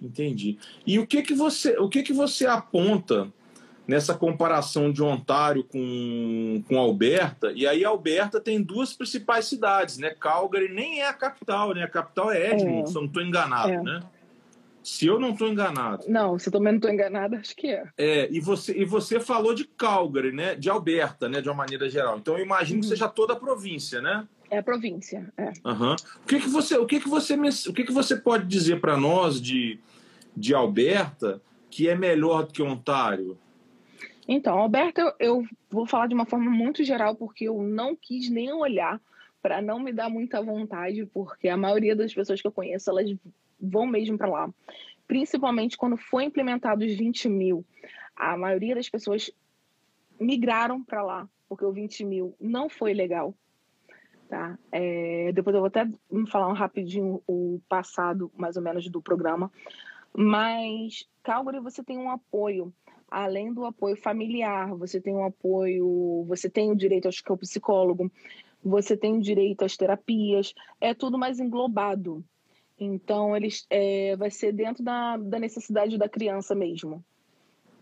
[0.00, 0.58] Entendi.
[0.86, 3.32] E o que que você, o que que você aponta
[3.88, 10.10] nessa comparação de Ontário com, com Alberta, e aí Alberta tem duas principais cidades, né?
[10.10, 11.84] Calgary nem é a capital, né?
[11.84, 12.86] A capital é Edmonton, é.
[12.86, 13.82] se eu não estou enganado, é.
[13.82, 14.02] né?
[14.88, 16.06] Se eu não estou enganado.
[16.08, 17.84] Não, se eu também não estou enganado, acho que é.
[17.98, 20.54] É, e você, e você falou de Calgary, né?
[20.54, 21.42] De Alberta, né?
[21.42, 22.16] De uma maneira geral.
[22.16, 22.80] Então eu imagino uhum.
[22.80, 24.26] que seja toda a província, né?
[24.50, 25.52] É a província, é.
[25.62, 25.92] Uhum.
[25.92, 28.96] O que que você, o que que você, o que que você pode dizer para
[28.96, 29.78] nós de,
[30.34, 33.36] de Alberta que é melhor do que Ontário?
[34.26, 38.30] Então, Alberto, eu, eu vou falar de uma forma muito geral, porque eu não quis
[38.30, 38.98] nem olhar
[39.42, 43.14] para não me dar muita vontade, porque a maioria das pessoas que eu conheço, elas
[43.60, 44.50] vão mesmo para lá.
[45.06, 47.64] Principalmente quando foi implementado os 20 mil.
[48.14, 49.30] A maioria das pessoas
[50.20, 53.34] migraram para lá, porque o 20 mil não foi legal.
[54.28, 54.58] Tá?
[54.70, 55.88] É, depois eu vou até
[56.30, 59.50] falar um rapidinho o passado, mais ou menos, do programa.
[60.14, 62.72] Mas Calgary, você tem um apoio
[63.10, 68.10] além do apoio familiar, você tem um apoio, você tem o direito acho que psicólogo,
[68.62, 72.24] você tem o direito às terapias, é tudo mais englobado.
[72.78, 77.04] Então, eles é, vai ser dentro da, da necessidade da criança mesmo.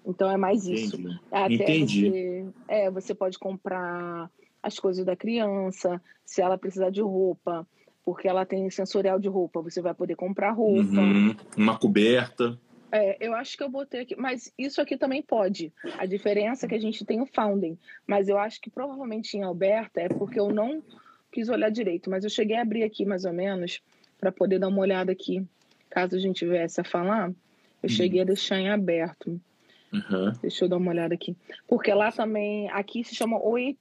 [0.04, 0.96] Então, é mais isso.
[0.96, 1.20] Entendi.
[1.30, 2.10] Até Entendi.
[2.10, 4.30] Você, é, você pode comprar
[4.62, 7.66] as coisas da criança, se ela precisar de roupa,
[8.04, 11.00] porque ela tem sensorial de roupa, você vai poder comprar roupa.
[11.00, 11.36] Uhum.
[11.56, 12.58] Uma coberta.
[12.90, 15.72] É, eu acho que eu botei aqui, mas isso aqui também pode.
[15.98, 17.76] A diferença é que a gente tem o founding,
[18.06, 20.82] mas eu acho que provavelmente em Alberta é porque eu não
[21.32, 23.82] quis olhar direito, mas eu cheguei a abrir aqui mais ou menos
[24.18, 25.46] para poder dar uma olhada aqui,
[25.90, 27.28] caso a gente viesse a falar.
[27.28, 27.34] Eu
[27.84, 27.88] uhum.
[27.88, 29.40] cheguei a deixar em aberto.
[29.92, 30.32] Uhum.
[30.42, 31.36] Deixa eu dar uma olhada aqui.
[31.66, 33.76] Porque lá também, aqui se chama OAP,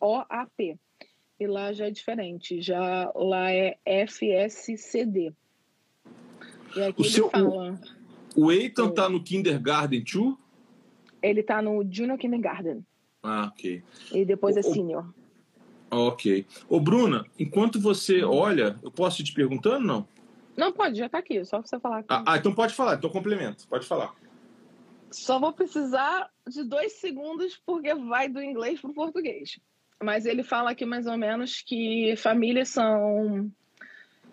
[0.00, 0.78] OAP.
[1.40, 2.60] E lá já é diferente.
[2.60, 5.32] Já lá é FSCD.
[6.76, 7.80] E aqui o seu, fala.
[8.36, 10.38] O Eitan tá no Kindergarten too?
[11.22, 12.84] Ele tá no Junior Kindergarten.
[13.22, 13.82] Ah, ok.
[14.12, 15.12] E depois o, é Senior.
[15.90, 16.46] Ok.
[16.68, 20.08] Ô, Bruna, enquanto você olha, eu posso ir te perguntando, não?
[20.56, 22.04] Não, pode, já tá aqui, só você falar.
[22.08, 24.12] Ah, ah, então pode falar, então complemento, pode falar.
[25.10, 29.58] Só vou precisar de dois segundos, porque vai do inglês pro português.
[30.02, 33.50] Mas ele fala aqui mais ou menos que famílias são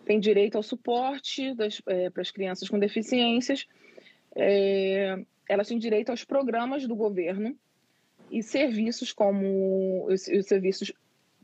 [0.05, 1.55] tem direito ao suporte
[1.87, 3.65] é, para as crianças com deficiências,
[4.35, 7.57] é, elas têm direito aos programas do governo
[8.31, 10.93] e serviços como os, os serviços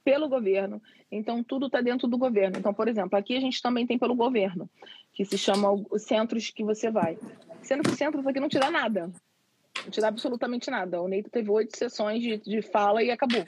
[0.04, 0.82] pelo governo.
[1.12, 2.58] Então, tudo está dentro do governo.
[2.58, 4.70] Então, por exemplo, aqui a gente também tem pelo governo,
[5.14, 7.18] que se chama os centros que você vai.
[7.62, 9.12] Sendo que os centros aqui não te dá nada.
[9.84, 11.02] Não te dá absolutamente nada.
[11.02, 13.46] O Neito teve oito sessões de, de fala e acabou.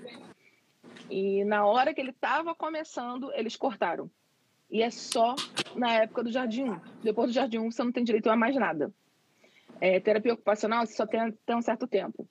[1.10, 4.10] E na hora que ele estava começando, eles cortaram.
[4.70, 5.36] E é só
[5.76, 6.80] na época do Jardim 1.
[7.04, 8.92] Depois do Jardim 1, você não tem direito a mais nada.
[9.80, 12.28] É, terapia ocupacional, você só tem até um certo tempo.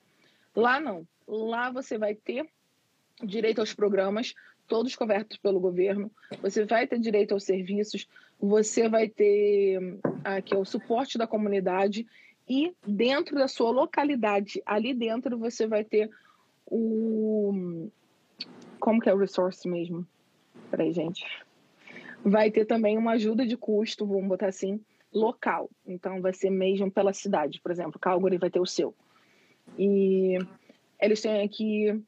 [0.55, 1.07] Lá não.
[1.27, 2.49] Lá você vai ter
[3.23, 4.35] direito aos programas,
[4.67, 6.11] todos cobertos pelo governo.
[6.41, 8.09] Você vai ter direito aos serviços.
[8.41, 12.07] Você vai ter aqui o suporte da comunidade.
[12.49, 16.11] E dentro da sua localidade, ali dentro, você vai ter
[16.67, 17.89] o.
[18.81, 20.07] Como que é o resource mesmo?
[20.71, 21.25] Peraí, gente
[22.25, 24.81] vai ter também uma ajuda de custo, vamos botar assim,
[25.13, 25.69] local.
[25.87, 27.61] Então, vai ser mesmo pela cidade.
[27.61, 28.95] Por exemplo, Calgary vai ter o seu.
[29.79, 30.39] E
[31.01, 32.01] eles têm aqui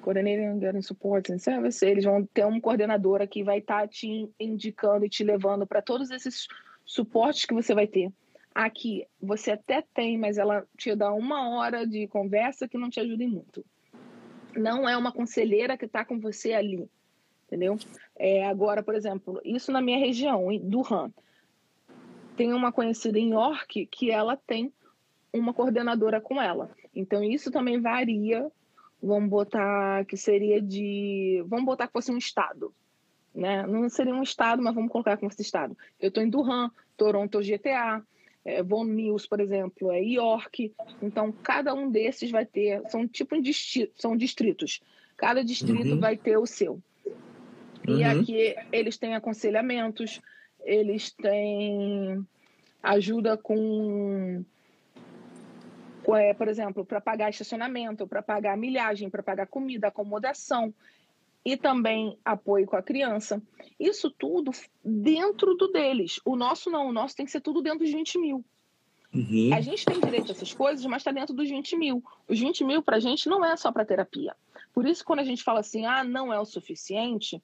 [0.00, 4.30] Coordinating Getting Support and Service, eles vão ter um coordenador que vai estar tá te
[4.38, 6.46] indicando e te levando para todos esses
[6.84, 8.12] suportes que você vai ter.
[8.54, 12.98] Aqui, você até tem, mas ela te dá uma hora de conversa que não te
[12.98, 13.64] ajuda muito.
[14.56, 16.88] Não é uma conselheira que está com você ali,
[17.46, 17.78] entendeu?
[18.16, 21.12] É, agora, por exemplo, isso na minha região, em Durham.
[22.36, 24.72] Tem uma conhecida em York que ela tem
[25.32, 26.70] uma coordenadora com ela.
[26.94, 28.50] Então, isso também varia.
[29.02, 31.42] Vamos botar que seria de.
[31.46, 32.72] Vamos botar que fosse um estado.
[33.34, 33.66] Né?
[33.66, 35.76] Não seria um estado, mas vamos colocar como esse estado.
[36.00, 38.02] Eu estou em Durham, Toronto é GTA,
[38.44, 40.72] é, Von Mills, por exemplo, é York.
[41.00, 42.82] Então, cada um desses vai ter.
[42.90, 43.52] São tipo de
[43.96, 44.80] são distritos.
[45.16, 46.00] Cada distrito uhum.
[46.00, 46.80] vai ter o seu.
[47.86, 48.20] E uhum.
[48.20, 50.20] aqui eles têm aconselhamentos,
[50.64, 52.24] eles têm
[52.82, 54.44] ajuda com
[56.16, 60.72] é, por exemplo, para pagar estacionamento, para pagar milhagem, para pagar comida, acomodação
[61.44, 63.42] e também apoio com a criança.
[63.78, 64.50] Isso tudo
[64.84, 66.20] dentro do deles.
[66.24, 68.44] O nosso não, o nosso tem que ser tudo dentro dos 20 mil.
[69.12, 69.50] Uhum.
[69.52, 72.02] A gente tem direito a essas coisas, mas está dentro dos 20 mil.
[72.28, 74.36] Os 20 mil para a gente não é só para terapia.
[74.72, 77.42] Por isso, quando a gente fala assim, ah, não é o suficiente,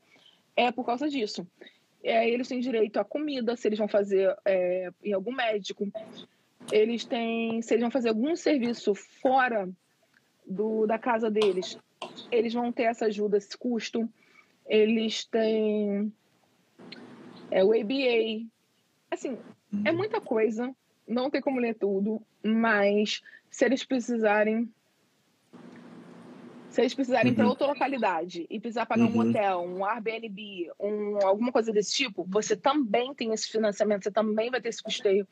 [0.55, 1.47] é por causa disso.
[2.05, 5.91] É, eles têm direito à comida, se eles vão fazer é, em algum médico,
[6.73, 9.69] eles têm, se eles vão fazer algum serviço fora
[10.47, 11.79] do, da casa deles,
[12.31, 14.09] eles vão ter essa ajuda, esse custo.
[14.67, 16.13] Eles têm
[17.51, 18.47] é, o ABA.
[19.11, 19.39] Assim,
[19.85, 19.97] é uhum.
[19.97, 20.75] muita coisa,
[21.07, 24.69] não tem como ler tudo, mas se eles precisarem.
[26.69, 27.37] Se eles precisarem uhum.
[27.37, 29.17] para outra localidade e precisar pagar uhum.
[29.17, 34.11] um hotel, um Airbnb, um, alguma coisa desse tipo, você também tem esse financiamento, você
[34.11, 35.27] também vai ter esse custeio.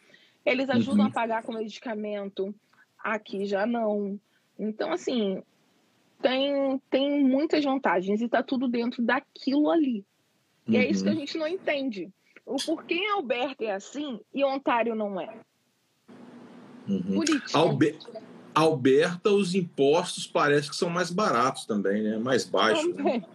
[0.45, 1.11] Eles ajudam uhum.
[1.11, 2.55] a pagar com medicamento,
[2.99, 4.19] aqui já não.
[4.59, 5.43] Então, assim,
[6.21, 10.05] tem, tem muitas vantagens e está tudo dentro daquilo ali.
[10.67, 11.19] E é isso que a uhum.
[11.19, 12.11] gente não entende.
[12.47, 15.35] O porquê Alberta é assim e Ontário não é.
[16.89, 17.23] Uhum.
[17.55, 17.99] Albe
[18.55, 22.19] Alberta, os impostos parece que são mais baratos também, né?
[22.19, 22.95] Mais baixos.
[22.95, 23.21] Também.
[23.21, 23.27] Né?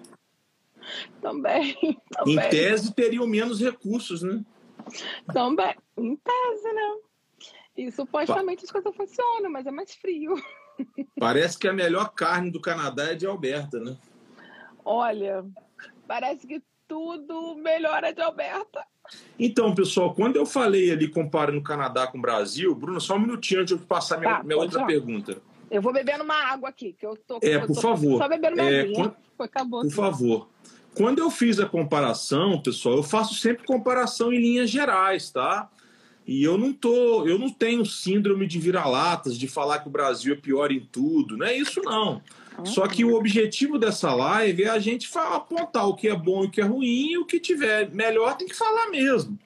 [1.22, 2.36] Também, também.
[2.36, 4.44] Em tese, teriam menos recursos, né?
[5.32, 5.76] Também.
[6.00, 6.98] Em tese, né?
[7.78, 10.36] E supostamente as coisas funcionam, mas é mais frio.
[11.20, 13.98] Parece que a melhor carne do Canadá é de Alberta, né?
[14.84, 15.46] Olha,
[16.08, 18.84] parece que tudo melhor é de Alberta.
[19.38, 23.20] Então, pessoal, quando eu falei ali comparando o Canadá com o Brasil, Bruno, só um
[23.20, 25.42] minutinho antes de eu passar minha, tá, minha outra pergunta.
[25.70, 28.18] Eu vou bebendo uma água aqui, que eu tô É, por tô favor.
[28.18, 29.82] Só bebendo minha é, quando, Acabou.
[29.82, 29.96] Por aqui.
[29.96, 30.50] favor.
[30.96, 35.70] Quando eu fiz a comparação, pessoal, eu faço sempre comparação em linhas gerais, tá?
[36.30, 40.32] E eu não tô, eu não tenho síndrome de vira-latas de falar que o Brasil
[40.32, 42.22] é pior em tudo, não é isso não.
[42.66, 46.44] Só que o objetivo dessa live é a gente falar, apontar o que é bom
[46.44, 49.40] e o que é ruim, e o que tiver melhor tem que falar mesmo.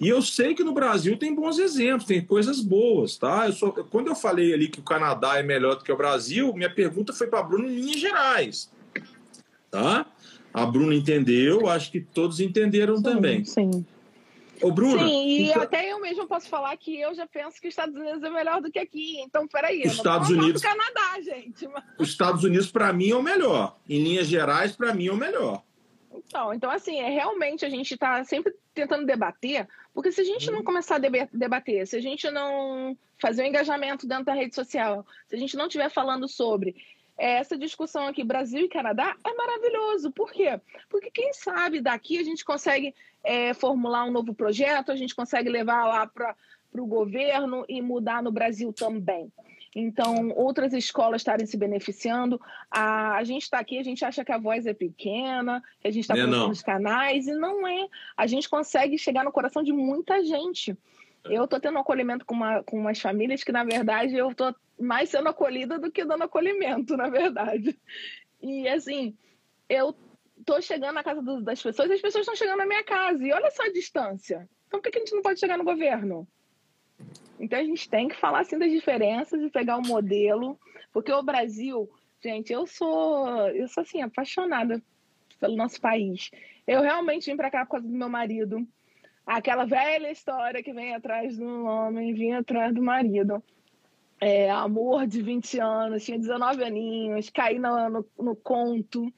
[0.00, 3.46] E eu sei que no Brasil tem bons exemplos, tem coisas boas, tá?
[3.46, 6.54] Eu sou, quando eu falei ali que o Canadá é melhor do que o Brasil,
[6.54, 8.72] minha pergunta foi para Bruno em linhas gerais,
[9.70, 10.06] tá?
[10.54, 13.44] A Bruna entendeu, acho que todos entenderam sim, também.
[13.44, 13.84] Sim.
[14.64, 15.06] Ô, Bruna.
[15.06, 15.62] Sim, e então...
[15.62, 18.62] até eu mesmo posso falar que eu já penso que os Estados Unidos é melhor
[18.62, 19.20] do que aqui.
[19.20, 19.82] Então, peraí.
[19.82, 20.62] Os Estados Unidos.
[20.62, 21.68] Canadá, gente.
[21.98, 23.76] Os Estados Unidos, para mim, é o melhor.
[23.88, 25.62] Em linhas gerais, para mim, é o melhor.
[26.14, 30.50] Então, então, assim, é realmente a gente está sempre tentando debater, porque se a gente
[30.50, 30.64] não uhum.
[30.64, 35.06] começar a debater, se a gente não fazer o um engajamento dentro da rede social,
[35.28, 36.74] se a gente não estiver falando sobre
[37.16, 40.10] essa discussão aqui, Brasil e Canadá, é maravilhoso.
[40.10, 40.60] Por quê?
[40.88, 45.48] Porque quem sabe daqui a gente consegue é, formular um novo projeto, a gente consegue
[45.48, 46.34] levar lá para
[46.72, 49.32] o governo e mudar no Brasil também.
[49.74, 52.40] Então, outras escolas estarem se beneficiando.
[52.70, 55.90] A, a gente está aqui, a gente acha que a voz é pequena, que a
[55.90, 57.88] gente está é os canais, e não é.
[58.16, 60.76] A gente consegue chegar no coração de muita gente.
[61.24, 64.54] Eu estou tendo um acolhimento com, uma, com umas famílias que, na verdade, eu estou
[64.78, 67.78] mais sendo acolhida do que dando acolhimento, na verdade.
[68.42, 69.16] E, assim,
[69.68, 69.94] eu
[70.38, 73.26] estou chegando na casa do, das pessoas e as pessoas estão chegando na minha casa.
[73.26, 74.48] E olha só a distância.
[74.68, 76.28] Então, por que a gente não pode chegar no governo?
[77.40, 80.58] Então, a gente tem que falar, assim, das diferenças e pegar o um modelo.
[80.92, 81.90] Porque o Brasil,
[82.22, 84.82] gente, eu sou, eu sou, assim, apaixonada
[85.40, 86.30] pelo nosso país.
[86.66, 88.66] Eu realmente vim para cá por causa do meu marido
[89.26, 93.42] aquela velha história que vem atrás do homem, vinha atrás do marido.
[94.20, 99.12] É, amor de 20 anos, tinha 19 aninhos, caí no, no, no conto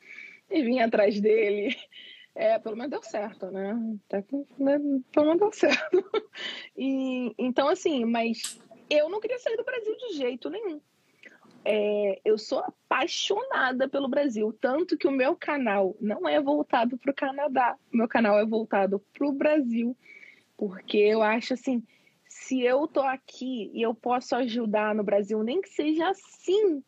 [0.50, 1.76] e vim atrás dele.
[2.38, 3.74] É, pelo menos deu certo, né?
[4.04, 4.78] Até que, né?
[5.10, 6.04] Pelo menos deu certo.
[6.76, 10.78] E, então, assim, mas eu não queria sair do Brasil de jeito nenhum.
[11.68, 17.10] É, eu sou apaixonada pelo Brasil, tanto que o meu canal não é voltado para
[17.10, 19.96] o Canadá, o meu canal é voltado para o Brasil,
[20.56, 21.82] porque eu acho assim,
[22.28, 26.84] se eu tô aqui e eu posso ajudar no Brasil, nem que seja assim,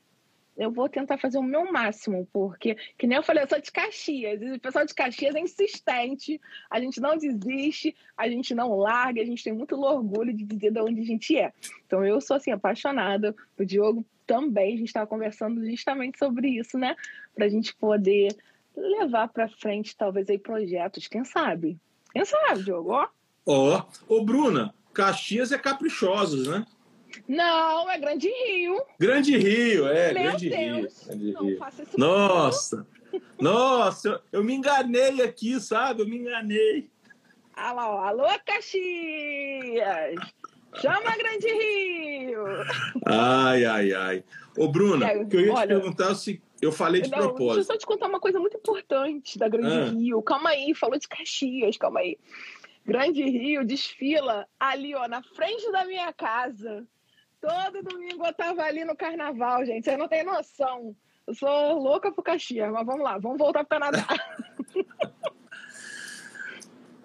[0.57, 3.73] eu vou tentar fazer o meu máximo, porque, que nem eu falei, eu sou de
[3.73, 8.77] Caxias, e o pessoal de Caxias é insistente, a gente não desiste, a gente não
[8.77, 11.53] larga, a gente tem muito orgulho de dizer de onde a gente é.
[11.85, 16.79] Então, eu sou, assim, apaixonada, o Diogo também, a gente estava conversando justamente sobre isso,
[16.79, 16.95] né?
[17.35, 18.37] Para a gente poder
[18.77, 21.77] levar para frente, talvez, aí projetos, quem sabe?
[22.13, 22.93] Quem sabe, Diogo?
[22.93, 23.09] Ó,
[23.47, 26.67] Ó, ô Bruna, Caxias é caprichosos, né?
[27.27, 28.79] Não, é Grande Rio.
[29.01, 31.07] Grande Rio, é, Meu Grande Deus, Rio.
[31.09, 31.59] Grande não Rio.
[31.59, 32.87] faça isso Nossa,
[33.41, 36.03] nossa, eu, eu me enganei aqui, sabe?
[36.03, 36.91] Eu me enganei.
[37.57, 37.99] Ó.
[38.03, 40.15] alô, Caxias!
[40.81, 42.45] Chama Grande Rio!
[43.07, 44.25] Ai, ai, ai.
[44.57, 47.19] Ô, Bruna, É, o que eu ia te olha- perguntar se eu falei de Não,
[47.19, 47.65] deixa eu propósito.
[47.67, 49.85] só te contar uma coisa muito importante da Grande Ah.
[49.93, 50.23] Rio.
[50.23, 52.19] Calma aí, falou de Caxias, calma aí.
[52.85, 56.87] Grande Rio desfila ali, ó, na frente da minha casa.
[57.41, 59.85] Todo domingo eu tava ali no carnaval, gente.
[59.85, 60.97] Você não tem noção.
[61.27, 64.07] Eu sou louca pro Caxias, mas vamos lá, vamos voltar pro Canadá.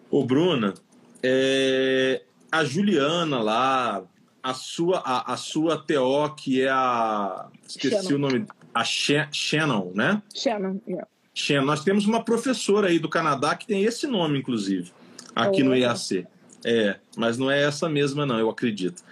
[0.10, 0.74] Ô, Bruna,
[1.22, 2.24] é,
[2.54, 4.04] a Juliana lá,
[4.44, 7.48] a sua, a, a sua TO, que é a.
[7.68, 8.16] Esqueci Shannon.
[8.16, 8.46] o nome.
[8.72, 10.22] A Sha- Shannon, né?
[10.36, 11.08] Shannon, yeah.
[11.34, 11.66] Shannon.
[11.66, 14.92] Nós temos uma professora aí do Canadá que tem esse nome, inclusive,
[15.36, 15.88] aqui no Olha.
[15.88, 16.28] IAC.
[16.64, 19.04] É, mas não é essa mesma, não, eu acredito.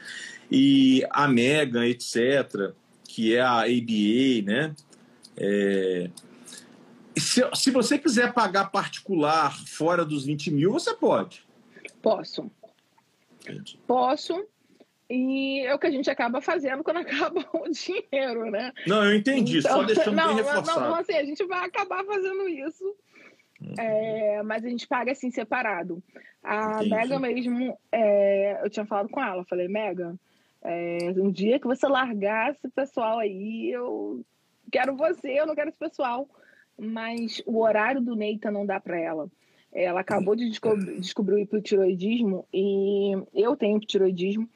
[0.49, 2.73] E a Megan, etc.,
[3.03, 4.75] que é a ABA, né?
[5.35, 6.09] É,
[7.17, 11.43] se, se você quiser pagar particular fora dos 20 mil, você pode.
[12.01, 12.49] Posso.
[13.87, 14.45] Posso.
[15.09, 18.71] E é o que a gente acaba fazendo quando acaba o dinheiro, né?
[18.87, 20.79] Não, eu entendi, só Então, deixando não, bem não, reforçado.
[20.79, 22.95] Não, assim, a gente vai acabar fazendo isso.
[23.77, 26.01] É, mas a gente paga assim separado.
[26.41, 26.89] A Entendi.
[26.89, 30.15] Mega mesmo, é, eu tinha falado com ela, falei, Mega,
[30.63, 34.25] é, um dia que você largar esse pessoal aí, eu
[34.71, 36.27] quero você, eu não quero esse pessoal.
[36.79, 39.29] Mas o horário do Neita não dá para ela.
[39.73, 44.49] Ela acabou de desco- descobrir o hipotiroidismo e eu tenho hipotiroidismo.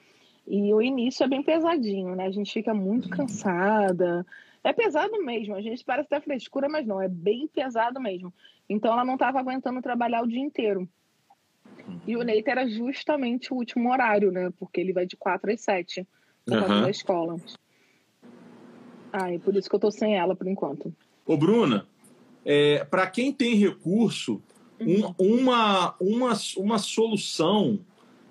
[0.47, 2.26] E o início é bem pesadinho, né?
[2.26, 4.26] A gente fica muito cansada.
[4.63, 5.55] É pesado mesmo.
[5.55, 7.01] A gente parece até frescura, mas não.
[7.01, 8.34] É bem pesado mesmo.
[8.70, 10.88] Então ela não estava aguentando trabalhar o dia inteiro.
[12.05, 14.51] E o Neita era justamente o último horário, né?
[14.59, 16.07] Porque ele vai de 4 às 7
[16.45, 16.82] por causa Aham.
[16.84, 17.39] da escola.
[19.11, 20.93] Ai, por isso que eu tô sem ela por enquanto.
[21.26, 21.88] Ô, Bruna,
[22.43, 24.41] é, para quem tem recurso,
[24.80, 27.80] um- uma, uma, uma solução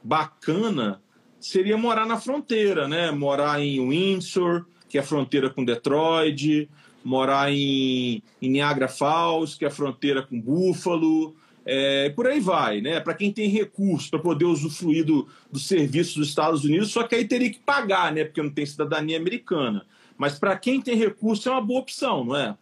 [0.02, 1.00] bacana
[1.40, 3.10] seria morar na fronteira, né?
[3.10, 6.68] Morar em Windsor, que é a fronteira com Detroit,
[7.04, 11.34] morar em, em Niagara Falls, que é a fronteira com Buffalo,
[11.66, 13.00] é, por aí vai, né?
[13.00, 17.14] Para quem tem recurso para poder usufruir do, dos serviços dos Estados Unidos, só que
[17.14, 18.24] aí teria que pagar, né?
[18.24, 19.86] Porque não tem cidadania americana.
[20.16, 22.56] Mas para quem tem recurso é uma boa opção, não é?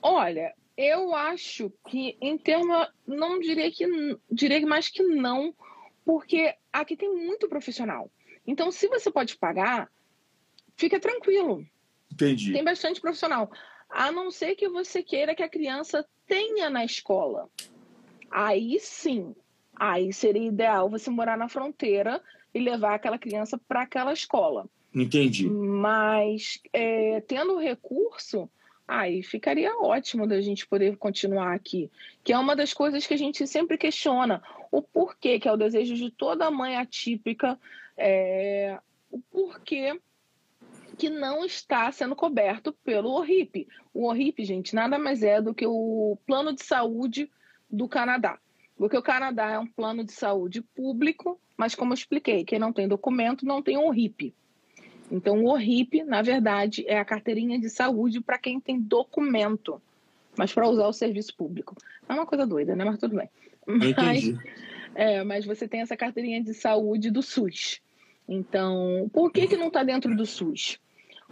[0.00, 3.86] Olha, eu acho que em termos, não diria que
[4.30, 5.54] diria mais que não,
[6.04, 8.10] porque aqui tem muito profissional.
[8.46, 9.90] Então, se você pode pagar,
[10.76, 11.66] fica tranquilo.
[12.12, 12.52] Entendi.
[12.52, 13.50] Tem bastante profissional.
[13.88, 17.48] A não ser que você queira que a criança tenha na escola.
[18.30, 19.34] Aí sim,
[19.74, 22.22] aí seria ideal você morar na fronteira
[22.52, 24.68] e levar aquela criança para aquela escola.
[24.94, 25.48] Entendi.
[25.48, 28.50] Mas é, tendo recurso,
[28.86, 31.90] aí ficaria ótimo da gente poder continuar aqui.
[32.22, 34.42] Que é uma das coisas que a gente sempre questiona.
[34.70, 37.58] O porquê, que é o desejo de toda mãe atípica,
[37.96, 38.78] é,
[39.10, 39.98] o porquê
[40.96, 43.68] que não está sendo coberto pelo ORIP.
[43.92, 47.30] O ORIP, gente, nada mais é do que o plano de saúde
[47.70, 48.38] do Canadá.
[48.76, 52.72] Porque o Canadá é um plano de saúde público, mas como eu expliquei, quem não
[52.72, 54.34] tem documento não tem ORIP.
[55.10, 59.80] Então, o ORIP, na verdade, é a carteirinha de saúde para quem tem documento,
[60.36, 61.76] mas para usar o serviço público.
[62.08, 62.84] É uma coisa doida, né?
[62.84, 63.28] Mas tudo bem.
[63.66, 64.34] Mas,
[64.94, 67.80] é, mas você tem essa carteirinha de saúde do SUS.
[68.28, 70.78] Então, por que, que não está dentro do SUS?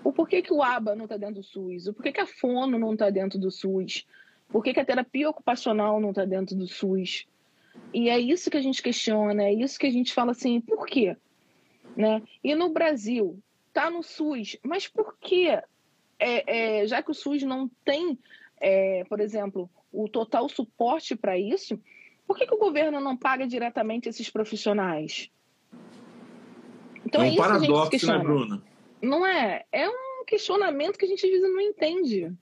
[0.03, 1.87] O porquê que o ABA não está dentro do SUS?
[1.87, 4.07] O porquê que a fono não está dentro do SUS?
[4.49, 7.27] Por que, que a terapia ocupacional não está dentro do SUS?
[7.93, 10.87] E é isso que a gente questiona, é isso que a gente fala assim, por
[10.87, 11.17] quê?
[11.97, 12.23] Né?
[12.43, 13.39] E no Brasil,
[13.75, 15.61] tá no SUS, mas por quê?
[16.19, 18.17] É, é, já que o SUS não tem,
[18.61, 21.79] é, por exemplo, o total suporte para isso,
[22.27, 25.29] por que, que o governo não paga diretamente esses profissionais?
[27.05, 28.63] Então, é um é paradoxo, né, Bruna?
[29.03, 29.65] Não é?
[29.71, 32.33] É um questionamento que a gente às vezes não entende.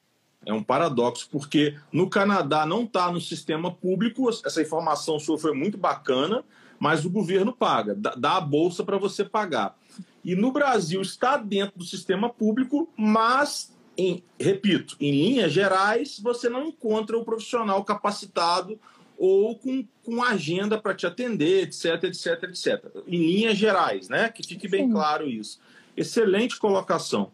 [0.44, 5.52] É um paradoxo, porque no Canadá não está no sistema público, essa informação sua foi
[5.52, 6.44] muito bacana,
[6.78, 9.76] mas o governo paga, dá a bolsa para você pagar.
[10.24, 16.48] E no Brasil está dentro do sistema público, mas, em, repito, em linhas gerais, você
[16.48, 18.78] não encontra o profissional capacitado
[19.18, 22.84] ou com, com agenda para te atender, etc, etc, etc.
[23.06, 24.28] Em linhas gerais, né?
[24.28, 24.92] Que fique bem Sim.
[24.92, 25.60] claro isso.
[25.96, 27.30] Excelente colocação.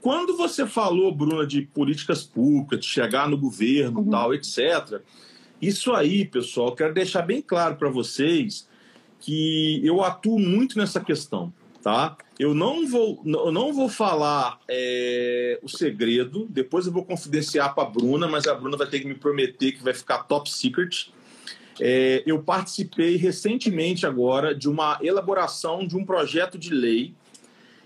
[0.00, 4.10] Quando você falou, Bruna, de políticas públicas, de chegar no governo, uhum.
[4.10, 5.00] tal, etc.,
[5.60, 8.68] isso aí, pessoal, quero deixar bem claro para vocês
[9.18, 12.16] que eu atuo muito nessa questão, tá?
[12.38, 17.84] Eu não vou, eu não vou falar é, o segredo, depois eu vou confidenciar para
[17.84, 21.10] a Bruna, mas a Bruna vai ter que me prometer que vai ficar top secret.
[21.80, 27.14] É, eu participei recentemente agora de uma elaboração de um projeto de lei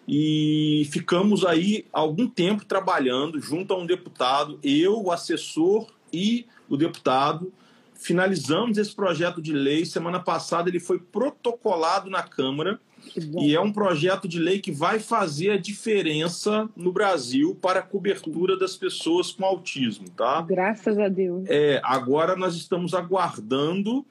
[0.07, 6.77] e ficamos aí algum tempo trabalhando junto a um deputado, eu, o assessor e o
[6.77, 7.53] deputado.
[7.95, 9.85] Finalizamos esse projeto de lei.
[9.85, 12.81] Semana passada ele foi protocolado na Câmara
[13.17, 17.83] e é um projeto de lei que vai fazer a diferença no Brasil para a
[17.83, 20.43] cobertura das pessoas com autismo, tá?
[20.43, 21.45] Graças a Deus.
[21.49, 24.05] É, agora nós estamos aguardando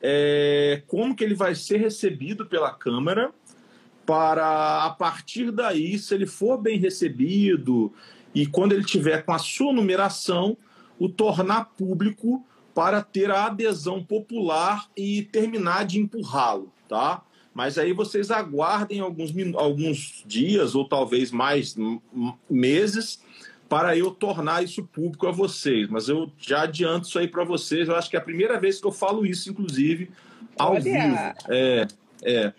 [0.00, 3.32] é, como que ele vai ser recebido pela Câmara
[4.06, 7.92] para a partir daí, se ele for bem recebido
[8.34, 10.56] e quando ele tiver com a sua numeração,
[10.98, 17.22] o tornar público para ter a adesão popular e terminar de empurrá-lo, tá?
[17.54, 21.76] Mas aí vocês aguardem alguns, alguns dias ou talvez mais
[22.50, 23.22] meses
[23.68, 25.88] para eu tornar isso público a vocês.
[25.88, 27.88] Mas eu já adianto isso aí para vocês.
[27.88, 30.10] Eu acho que é a primeira vez que eu falo isso, inclusive,
[30.58, 30.80] ao Olha.
[30.80, 31.16] vivo.
[31.48, 31.86] É,
[32.24, 32.52] é.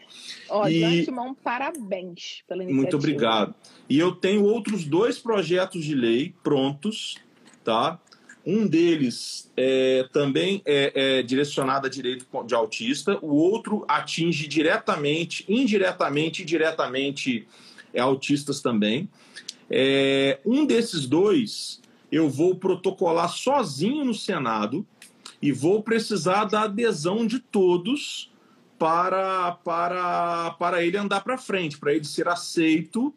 [0.50, 1.04] Ó, e...
[1.04, 2.74] João, parabéns pela iniciativa.
[2.74, 3.54] Muito obrigado.
[3.90, 7.18] E eu tenho outros dois projetos de lei prontos,
[7.64, 8.00] tá?
[8.46, 15.44] Um deles é, também é, é, direcionado a direito de autista, o outro atinge diretamente,
[15.50, 17.48] indiretamente e diretamente
[17.94, 19.10] é, autistas também.
[19.70, 21.82] É, um desses dois
[22.12, 24.86] eu vou protocolar sozinho no Senado
[25.42, 28.32] e vou precisar da adesão de todos
[28.78, 33.14] para, para, para ele andar para frente, para ele ser aceito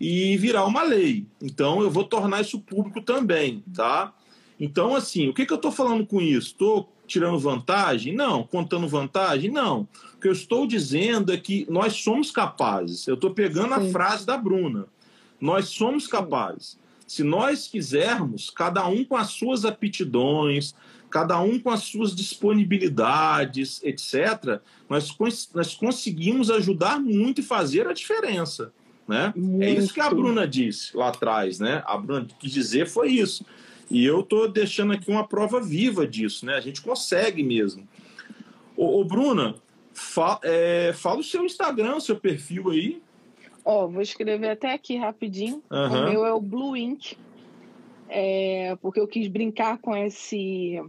[0.00, 1.26] e virar uma lei.
[1.40, 4.14] Então, eu vou tornar isso público também, tá?
[4.60, 6.48] Então, assim, o que, que eu estou falando com isso?
[6.48, 8.14] Estou tirando vantagem?
[8.14, 8.44] Não.
[8.44, 9.50] Contando vantagem?
[9.50, 9.88] Não.
[10.14, 13.06] O que eu estou dizendo é que nós somos capazes.
[13.08, 13.88] Eu estou pegando Sim.
[13.88, 14.86] a frase da Bruna.
[15.40, 16.78] Nós somos capazes.
[17.06, 20.74] Se nós quisermos, cada um com as suas aptidões,
[21.08, 25.16] cada um com as suas disponibilidades, etc., nós,
[25.54, 28.72] nós conseguimos ajudar muito e fazer a diferença.
[29.08, 29.34] Né?
[29.60, 31.58] É isso que a Bruna disse lá atrás.
[31.58, 31.82] Né?
[31.84, 33.44] A Bruna quis dizer foi isso.
[33.90, 36.46] E eu estou deixando aqui uma prova viva disso.
[36.46, 36.54] Né?
[36.54, 37.86] A gente consegue mesmo.
[38.76, 39.56] Ô, ô Bruna,
[39.92, 43.02] fa, é, fala o seu Instagram, o seu perfil aí.
[43.64, 45.62] Ó, vou escrever até aqui rapidinho.
[45.70, 45.86] Uhum.
[45.86, 47.16] O meu é o Blue Ink.
[48.08, 50.82] É, porque eu quis brincar com esse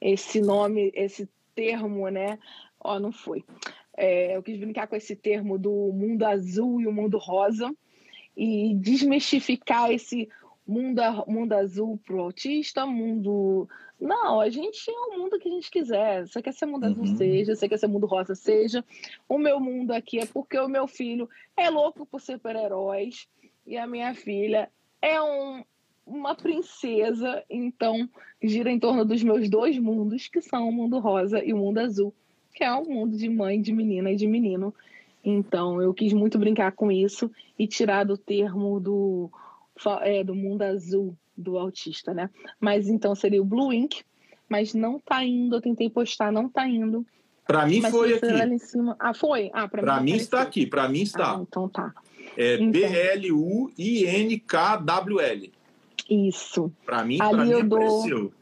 [0.00, 2.38] esse nome, esse termo, né?
[2.80, 3.44] Ó, não foi.
[3.96, 7.74] É, eu quis brincar com esse termo do mundo azul e o mundo rosa
[8.36, 10.28] e desmistificar esse
[10.68, 13.66] mundo, mundo azul para o autista, mundo.
[13.98, 16.28] Não, a gente é o mundo que a gente quiser.
[16.28, 16.90] Você quer ser mundo uhum.
[16.90, 17.56] azul, seja.
[17.56, 18.84] Você quer ser mundo rosa, seja.
[19.28, 23.26] O meu mundo aqui é porque o meu filho é louco por super-heróis
[23.66, 24.70] e a minha filha
[25.00, 25.64] é um,
[26.06, 28.08] uma princesa, então
[28.42, 31.78] gira em torno dos meus dois mundos, que são o mundo rosa e o mundo
[31.78, 32.14] azul,
[32.54, 34.74] que é o mundo de mãe, de menina e de menino.
[35.24, 39.30] Então eu quis muito brincar com isso e tirar do termo do,
[40.02, 42.28] é, do mundo azul do autista, né?
[42.60, 44.02] Mas então seria o Blue Ink,
[44.48, 47.06] mas não tá indo, eu tentei postar, não tá indo.
[47.46, 48.26] Para mim mas foi aqui.
[48.98, 49.50] Ah, foi?
[49.54, 51.36] Ah, para mim, mim está aqui, para mim está.
[51.36, 51.94] Ah, então tá.
[52.36, 52.70] É então.
[52.70, 53.82] B-L-U-I-N-K-W-L.
[56.10, 56.72] Isso.
[56.84, 58.32] Para mim, ali mim eu dou...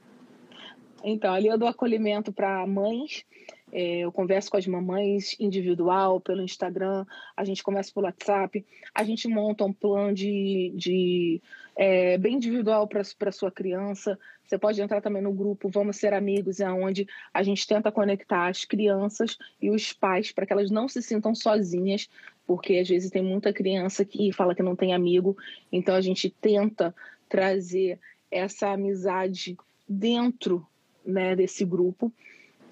[1.05, 3.25] Então, ali eu dou acolhimento para mães.
[3.73, 7.05] É, eu converso com as mamães individual, pelo Instagram,
[7.37, 8.65] a gente conversa pelo WhatsApp,
[8.95, 11.43] a gente monta um plano de, de
[11.75, 14.19] é, bem individual para sua criança.
[14.45, 18.47] Você pode entrar também no grupo Vamos Ser Amigos, é onde a gente tenta conectar
[18.47, 22.09] as crianças e os pais para que elas não se sintam sozinhas,
[22.47, 25.37] porque às vezes tem muita criança que fala que não tem amigo,
[25.73, 26.95] então a gente tenta
[27.29, 27.99] trazer
[28.31, 29.57] essa amizade
[29.89, 30.65] dentro
[31.05, 32.13] né, desse grupo.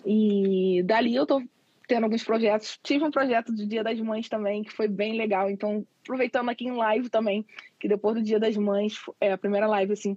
[0.05, 1.43] E dali eu tô
[1.86, 2.78] tendo alguns projetos.
[2.82, 5.51] Tive um projeto de Dia das Mães também, que foi bem legal.
[5.51, 7.44] Então, aproveitando aqui em live também,
[7.78, 10.16] que depois do Dia das Mães, é a primeira live, assim,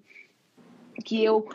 [1.03, 1.47] que eu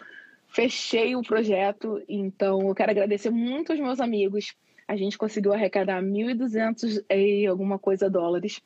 [0.49, 2.03] fechei o projeto.
[2.09, 4.55] Então, eu quero agradecer muito aos meus amigos.
[4.87, 8.61] A gente conseguiu arrecadar 1.200 e alguma coisa dólares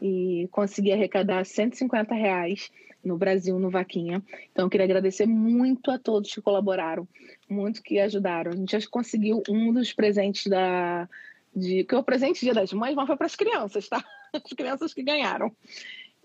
[0.00, 2.70] e consegui arrecadar 150 reais
[3.06, 4.22] no Brasil, no Vaquinha.
[4.50, 7.06] Então, eu queria agradecer muito a todos que colaboraram,
[7.48, 8.52] muito que ajudaram.
[8.52, 11.08] A gente já conseguiu um dos presentes da.
[11.54, 14.04] De, que é o presente Dia das Mães, mas foi para as crianças, tá?
[14.34, 15.50] As crianças que ganharam.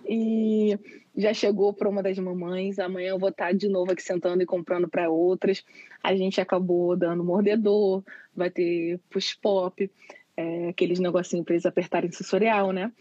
[0.05, 0.77] E
[1.15, 2.79] já chegou para uma das mamães.
[2.79, 5.63] Amanhã eu vou estar de novo aqui sentando e comprando para outras.
[6.03, 8.03] A gente acabou dando mordedor,
[8.35, 9.89] vai ter push pop,
[10.35, 12.91] é, aqueles negocinhos para eles apertarem sensorial, né?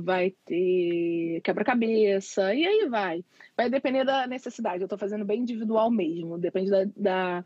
[0.00, 3.24] Vai ter quebra-cabeça, e aí vai.
[3.56, 4.80] Vai depender da necessidade.
[4.80, 7.44] Eu estou fazendo bem individual mesmo, depende da, da,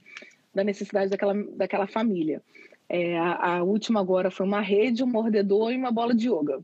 [0.55, 2.43] da necessidade daquela, daquela família.
[2.89, 6.63] É, a, a, última agora foi uma rede, um mordedor e uma bola de yoga.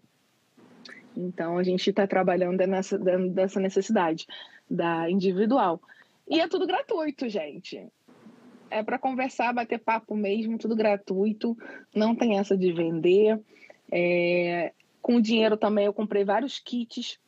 [1.17, 4.27] Então a gente está trabalhando nessa, dessa necessidade
[4.71, 5.81] da individual.
[6.29, 7.89] E é tudo gratuito, gente.
[8.71, 11.57] É para conversar, bater papo mesmo, tudo gratuito.
[11.95, 13.41] Não tem essa de vender.
[13.91, 17.19] É, com o dinheiro também eu comprei vários kits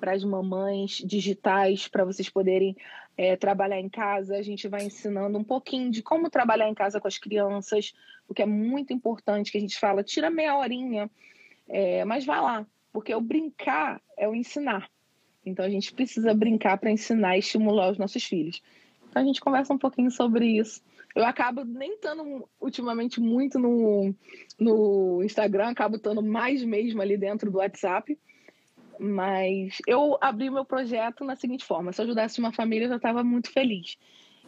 [0.00, 2.76] para as mamães digitais para vocês poderem
[3.16, 4.36] é, trabalhar em casa.
[4.36, 7.92] A gente vai ensinando um pouquinho de como trabalhar em casa com as crianças,
[8.28, 11.10] o que é muito importante que a gente fala, tira meia horinha,
[11.68, 14.90] é, mas vá lá, porque o brincar é o ensinar.
[15.44, 18.62] Então a gente precisa brincar para ensinar e estimular os nossos filhos.
[19.08, 20.82] Então a gente conversa um pouquinho sobre isso.
[21.14, 24.14] Eu acabo nem estando ultimamente muito no,
[24.58, 28.18] no Instagram, acabo estando mais mesmo ali dentro do WhatsApp.
[28.98, 32.96] Mas eu abri meu projeto na seguinte forma: se eu ajudasse uma família, eu já
[32.96, 33.96] estava muito feliz.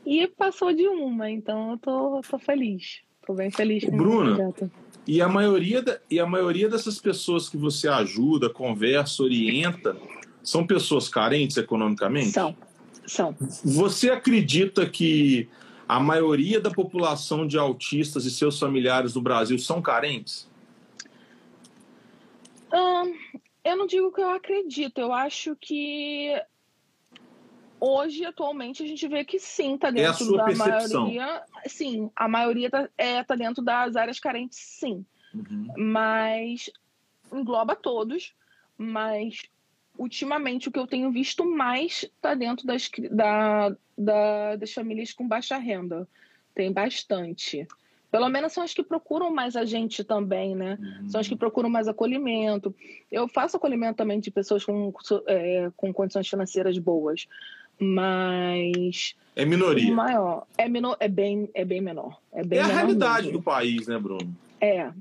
[0.06, 3.00] E passou de uma, então eu tô, tô feliz.
[3.26, 4.70] Tô bem feliz com Bruna, projeto.
[5.06, 9.96] E a, maioria da, e a maioria dessas pessoas que você ajuda, conversa, orienta,
[10.42, 12.30] são pessoas carentes economicamente?
[12.30, 12.54] São.
[13.06, 13.34] São.
[13.64, 15.48] Você acredita que
[15.88, 20.48] a maioria da população de autistas e seus familiares no Brasil são carentes?
[22.72, 23.14] Hum,
[23.64, 26.34] eu não digo que eu acredito, eu acho que
[27.78, 31.02] hoje, atualmente, a gente vê que sim, está dentro é da percepção.
[31.02, 31.42] maioria.
[31.66, 35.04] Sim, a maioria está é, tá dentro das áreas carentes, sim.
[35.34, 35.68] Uhum.
[35.76, 36.70] Mas
[37.32, 38.34] engloba todos,
[38.78, 39.42] mas
[39.98, 45.26] ultimamente o que eu tenho visto mais está dentro das, da, da, das famílias com
[45.26, 46.08] baixa renda.
[46.54, 47.66] Tem bastante.
[48.10, 50.78] Pelo menos são as que procuram mais a gente também, né?
[50.80, 51.08] Uhum.
[51.08, 52.72] São as que procuram mais acolhimento.
[53.10, 54.92] Eu faço acolhimento também de pessoas com,
[55.26, 57.26] é, com condições financeiras boas,
[57.76, 59.16] mas.
[59.34, 59.92] É minoria.
[59.92, 60.46] Maior.
[60.56, 62.20] É, menor, é, bem, é bem menor.
[62.32, 63.38] É, bem é a realidade mesmo.
[63.38, 64.32] do país, né, Bruno?
[64.60, 64.92] É.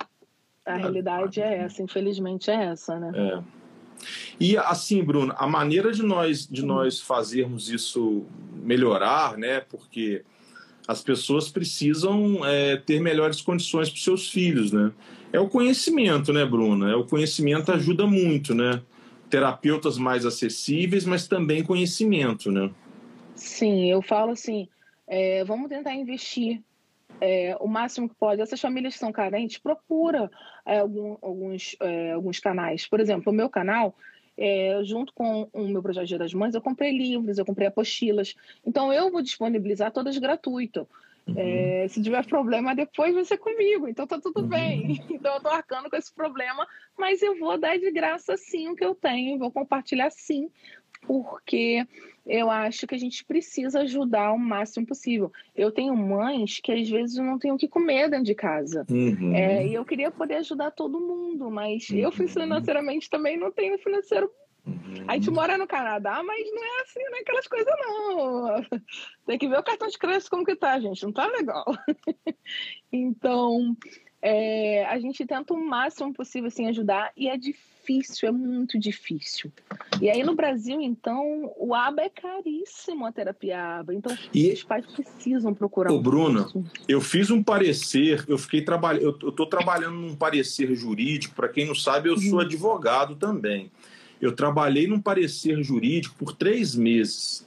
[0.65, 3.11] A é, realidade é essa, infelizmente é essa, né?
[3.13, 3.62] É.
[4.39, 8.25] E assim, Bruno, a maneira de nós de nós fazermos isso
[8.55, 9.59] melhorar, né?
[9.61, 10.23] Porque
[10.87, 14.91] as pessoas precisam é, ter melhores condições para os seus filhos, né?
[15.31, 16.87] É o conhecimento, né, Bruno?
[16.87, 18.81] É o conhecimento ajuda muito, né?
[19.29, 22.69] Terapeutas mais acessíveis, mas também conhecimento, né?
[23.35, 24.67] Sim, eu falo assim,
[25.07, 26.61] é, vamos tentar investir
[27.21, 28.41] é, o máximo que pode.
[28.41, 30.29] Essas famílias que são carentes, procura
[30.65, 32.87] é, algum, alguns, é, alguns canais.
[32.87, 33.95] Por exemplo, o meu canal,
[34.37, 38.35] é, junto com o meu projeto Dia das Mães, eu comprei livros, eu comprei apostilas.
[38.65, 40.87] Então, eu vou disponibilizar todas gratuito.
[41.25, 41.35] Uhum.
[41.37, 43.87] É, se tiver problema, depois vai ser comigo.
[43.87, 44.47] Então, tá tudo uhum.
[44.47, 45.01] bem.
[45.09, 46.67] Então, eu tô arcando com esse problema,
[46.97, 50.49] mas eu vou dar de graça sim o que eu tenho, vou compartilhar sim,
[51.07, 51.87] porque
[52.25, 55.31] eu acho que a gente precisa ajudar o máximo possível.
[55.55, 58.85] Eu tenho mães que às vezes não têm o que comer dentro de casa.
[58.89, 59.35] Uhum.
[59.35, 61.97] É, e eu queria poder ajudar todo mundo, mas uhum.
[61.97, 64.31] eu financeiramente também não tenho financeiro.
[64.65, 65.03] Uhum.
[65.07, 68.81] A gente mora no Canadá, mas não é assim, não é aquelas coisas, não.
[69.25, 71.03] Tem que ver o cartão de crédito como que tá, gente.
[71.03, 71.65] Não tá legal.
[72.91, 73.75] então,
[74.25, 79.51] é, a gente tenta o máximo possível assim, ajudar e é difícil, é muito difícil.
[80.01, 83.93] E aí no Brasil, então, o ABA é caríssimo a terapia ABA.
[83.93, 84.53] Então, e...
[84.53, 85.91] os pais precisam procurar.
[85.91, 86.47] Ô, um Bruna,
[86.87, 91.67] eu fiz um parecer, eu fiquei trabalhando, eu estou trabalhando num parecer jurídico, para quem
[91.67, 92.39] não sabe, eu sou uhum.
[92.39, 93.69] advogado também.
[94.21, 97.45] Eu trabalhei num parecer jurídico por três meses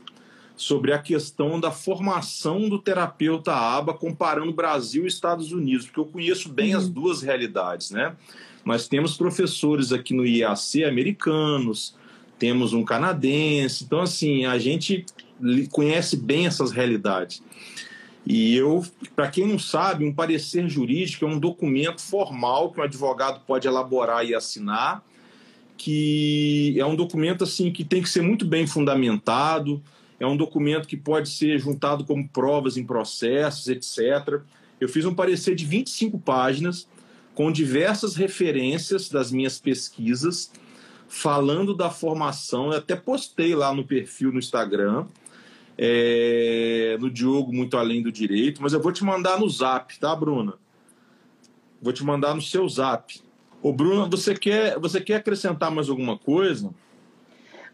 [0.56, 6.06] sobre a questão da formação do terapeuta ABA comparando Brasil e Estados Unidos, porque eu
[6.06, 6.80] conheço bem uhum.
[6.80, 8.16] as duas realidades, né?
[8.64, 11.94] Nós temos professores aqui no IAC americanos,
[12.38, 15.04] temos um canadense, então assim, a gente
[15.70, 17.42] conhece bem essas realidades.
[18.26, 18.84] E eu,
[19.14, 23.68] para quem não sabe, um parecer jurídico é um documento formal que um advogado pode
[23.68, 25.04] elaborar e assinar,
[25.76, 29.80] que é um documento assim que tem que ser muito bem fundamentado,
[30.18, 34.40] é um documento que pode ser juntado como provas em processos, etc.
[34.80, 36.88] Eu fiz um parecer de 25 páginas
[37.34, 40.50] com diversas referências das minhas pesquisas,
[41.06, 42.72] falando da formação.
[42.72, 45.06] Eu até postei lá no perfil no Instagram
[45.78, 50.14] é, no Diogo Muito Além do Direito, mas eu vou te mandar no zap, tá,
[50.16, 50.54] Bruna?
[51.80, 53.20] Vou te mandar no seu zap.
[53.62, 56.72] Ô, Bruna, você quer, você quer acrescentar mais alguma coisa?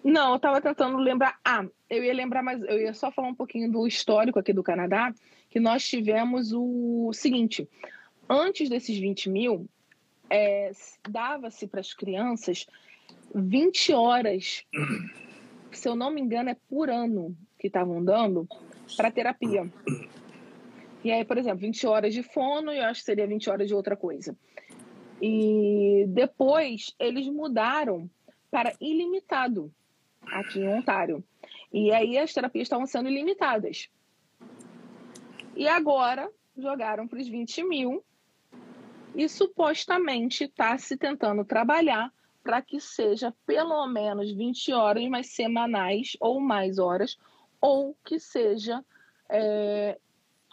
[0.02, 1.38] Não, eu estava tentando lembrar.
[1.44, 4.62] Ah, eu ia lembrar, mas eu ia só falar um pouquinho do histórico aqui do
[4.62, 5.14] Canadá,
[5.50, 7.68] que nós tivemos o seguinte:
[8.28, 9.66] antes desses 20 mil,
[10.30, 10.72] é,
[11.06, 12.66] dava-se para as crianças
[13.34, 14.64] 20 horas,
[15.70, 18.48] se eu não me engano, é por ano que estavam dando
[18.96, 19.70] para terapia.
[21.04, 23.68] E aí, por exemplo, 20 horas de fono e eu acho que seria 20 horas
[23.68, 24.36] de outra coisa.
[25.20, 28.08] E depois eles mudaram
[28.50, 29.72] para ilimitado
[30.26, 31.22] aqui em Ontário.
[31.72, 33.88] E aí as terapias estavam sendo ilimitadas.
[35.56, 38.04] E agora jogaram para os 20 mil
[39.14, 42.12] e supostamente está se tentando trabalhar
[42.42, 47.16] para que seja pelo menos 20 horas, mas semanais ou mais horas,
[47.60, 48.84] ou que seja
[49.28, 49.96] é,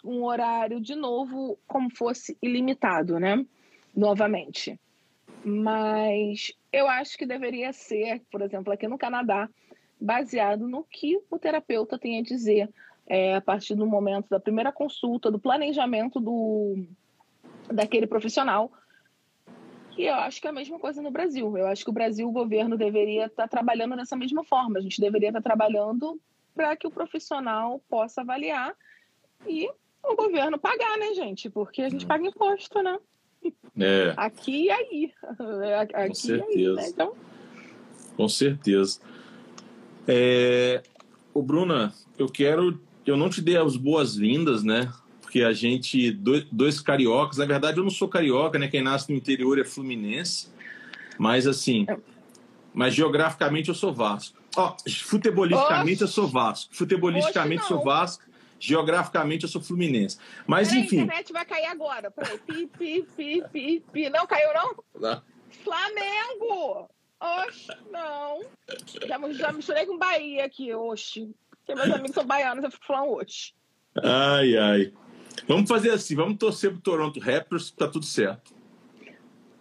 [0.04, 3.44] um horário de novo como fosse ilimitado, né?
[3.94, 4.78] Novamente.
[5.44, 9.48] Mas eu acho que deveria ser, por exemplo, aqui no Canadá,
[10.00, 12.70] baseado no que o terapeuta tem a dizer
[13.06, 16.84] é, a partir do momento da primeira consulta, do planejamento do,
[17.68, 18.70] daquele profissional.
[19.98, 21.58] E eu acho que é a mesma coisa no Brasil.
[21.58, 24.78] Eu acho que o Brasil, o governo deveria estar trabalhando dessa mesma forma.
[24.78, 26.20] A gente deveria estar trabalhando
[26.54, 28.74] para que o profissional possa avaliar
[29.46, 29.68] e
[30.02, 31.50] o governo pagar, né, gente?
[31.50, 32.98] Porque a gente paga imposto, né?
[33.78, 34.14] É.
[34.16, 35.12] Aqui e aí.
[35.82, 36.48] Aqui Com certeza.
[36.48, 36.88] Aí, né?
[36.88, 37.14] então...
[38.16, 39.00] Com certeza.
[40.06, 40.82] É...
[41.32, 42.80] O Bruna, eu quero.
[43.06, 44.92] Eu não te dei as boas-vindas, né?
[45.20, 48.66] Porque a gente, dois, dois cariocas, na verdade eu não sou carioca, né?
[48.66, 50.48] Quem nasce no interior é fluminense.
[51.16, 51.86] Mas assim,
[52.74, 54.38] mas geograficamente eu sou Vasco.
[54.56, 54.74] Ó,
[55.04, 56.74] futebolisticamente eu sou Vasco.
[56.74, 57.84] Futebolisticamente eu sou não.
[57.84, 58.24] Vasco.
[58.58, 60.18] Geograficamente eu sou Fluminense.
[60.46, 60.96] Mas Peraí, a enfim.
[61.00, 62.10] internet vai cair agora.
[62.10, 62.38] Peraí.
[62.38, 64.10] Pi, pi, pi, pi, pi.
[64.10, 65.00] Não caiu, não?
[65.00, 65.22] Tá?
[65.64, 66.90] Flamengo!
[67.20, 68.40] Oxe, não.
[69.06, 71.30] Já, já misturei com Bahia aqui, oxe.
[71.50, 73.52] Porque meus amigos são baianos, eu fico falando oxe.
[74.02, 74.92] Ai, ai.
[75.46, 78.54] Vamos fazer assim, vamos torcer pro Toronto Raptors, que tá tudo certo.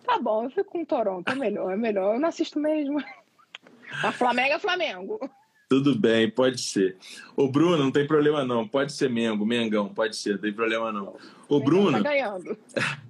[0.05, 2.15] Tá bom, eu fico com Toronto, é melhor, é melhor.
[2.15, 3.03] Eu não assisto mesmo.
[4.03, 5.19] A Flamengo é Flamengo.
[5.67, 6.97] Tudo bem, pode ser.
[7.35, 8.67] Ô, Bruno, não tem problema não.
[8.67, 11.15] Pode ser Mengo, Mengão, pode ser, não tem problema não.
[11.47, 12.57] Ô, Bruno, Tá ganhando.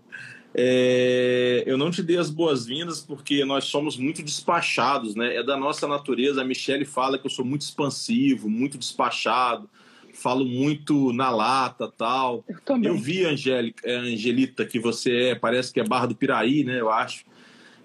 [0.54, 5.36] é, eu não te dei as boas-vindas porque nós somos muito despachados, né?
[5.36, 6.42] É da nossa natureza.
[6.42, 9.70] A Michelle fala que eu sou muito expansivo, muito despachado,
[10.14, 12.44] falo muito na lata tal.
[12.48, 12.92] Eu também.
[12.92, 16.80] Eu vi, Angélica, é, Angelita, que você é, parece que é Barra do Piraí, né?
[16.80, 17.26] Eu acho.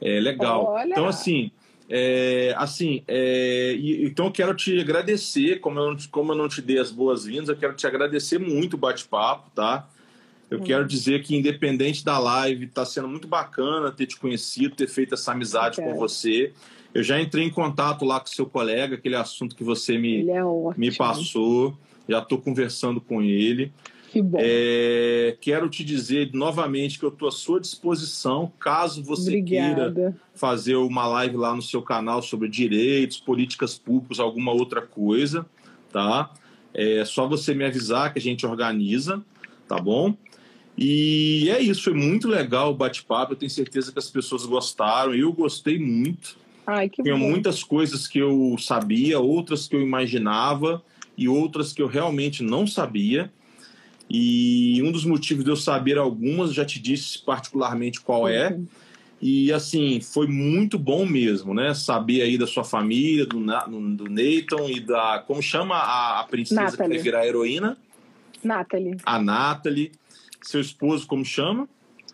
[0.00, 0.64] É legal.
[0.64, 0.90] Olha.
[0.90, 1.50] Então, assim,
[1.88, 6.48] é, assim é, então eu quero te agradecer, como eu, não te- como eu não
[6.48, 9.86] te dei as boas-vindas, eu quero te agradecer muito o bate-papo, tá?
[10.50, 10.62] Eu Hum.
[10.62, 15.14] quero dizer que, independente da live, está sendo muito bacana ter te conhecido, ter feito
[15.14, 16.52] essa amizade com você.
[16.92, 20.40] Eu já entrei em contato lá com seu colega, aquele assunto que você me, é
[20.76, 21.76] me passou,
[22.08, 23.72] já estou conversando com ele.
[24.12, 24.38] Que bom.
[24.40, 30.16] É, quero te dizer novamente que eu estou à sua disposição, caso você queira Obrigada.
[30.36, 35.44] fazer uma live lá no seu canal sobre direitos, políticas públicas, alguma outra coisa,
[35.92, 36.30] tá?
[36.72, 39.20] É só você me avisar que a gente organiza,
[39.66, 40.14] tá bom?
[40.76, 45.14] E é isso, foi muito legal o bate-papo, eu tenho certeza que as pessoas gostaram,
[45.14, 46.36] eu gostei muito.
[46.66, 47.28] Ai, que Tinha bom.
[47.30, 50.82] muitas coisas que eu sabia, outras que eu imaginava
[51.16, 53.30] e outras que eu realmente não sabia.
[54.10, 58.58] E um dos motivos de eu saber algumas, já te disse particularmente qual é.
[59.20, 61.72] E assim, foi muito bom mesmo, né?
[61.72, 65.22] Saber aí da sua família, do, do Nathan e da.
[65.26, 66.94] Como chama a, a princesa que Natalie.
[66.94, 67.78] vai virar heroína?
[68.42, 69.92] Nathalie, A Natalie.
[70.44, 71.68] Seu esposo, como chama?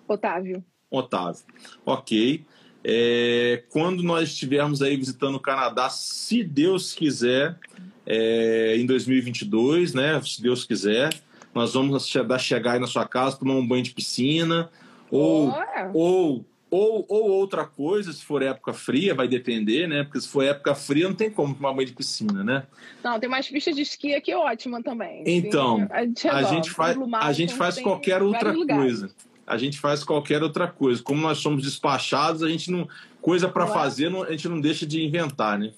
[0.07, 0.65] Otávio.
[0.91, 1.43] Otávio.
[1.85, 2.45] Ok.
[2.83, 7.59] É, quando nós estivermos aí visitando o Canadá, se Deus quiser,
[8.07, 10.21] é, em 2022, né?
[10.23, 11.13] Se Deus quiser,
[11.55, 14.71] nós vamos che- chegar aí na sua casa, tomar um banho de piscina,
[15.11, 15.53] ou,
[15.93, 20.05] ou Ou, ou outra coisa, se for época fria, vai depender, né?
[20.05, 22.65] Porque se for época fria, não tem como tomar banho de piscina, né?
[23.03, 25.25] Não, tem mais pista de esqui aqui ótima também.
[25.27, 29.11] Então, a gente, a gente faz, a gente faz tem qualquer outra coisa.
[29.45, 31.03] A gente faz qualquer outra coisa.
[31.03, 32.89] Como nós somos despachados, a gente não.
[33.21, 33.67] Coisa para é?
[33.67, 35.73] fazer, não- a gente não deixa de inventar, né?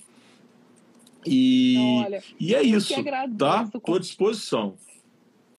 [1.24, 2.94] E, Então, olha, e é isso,
[3.38, 3.68] tá?
[3.74, 4.76] Estou à disposição.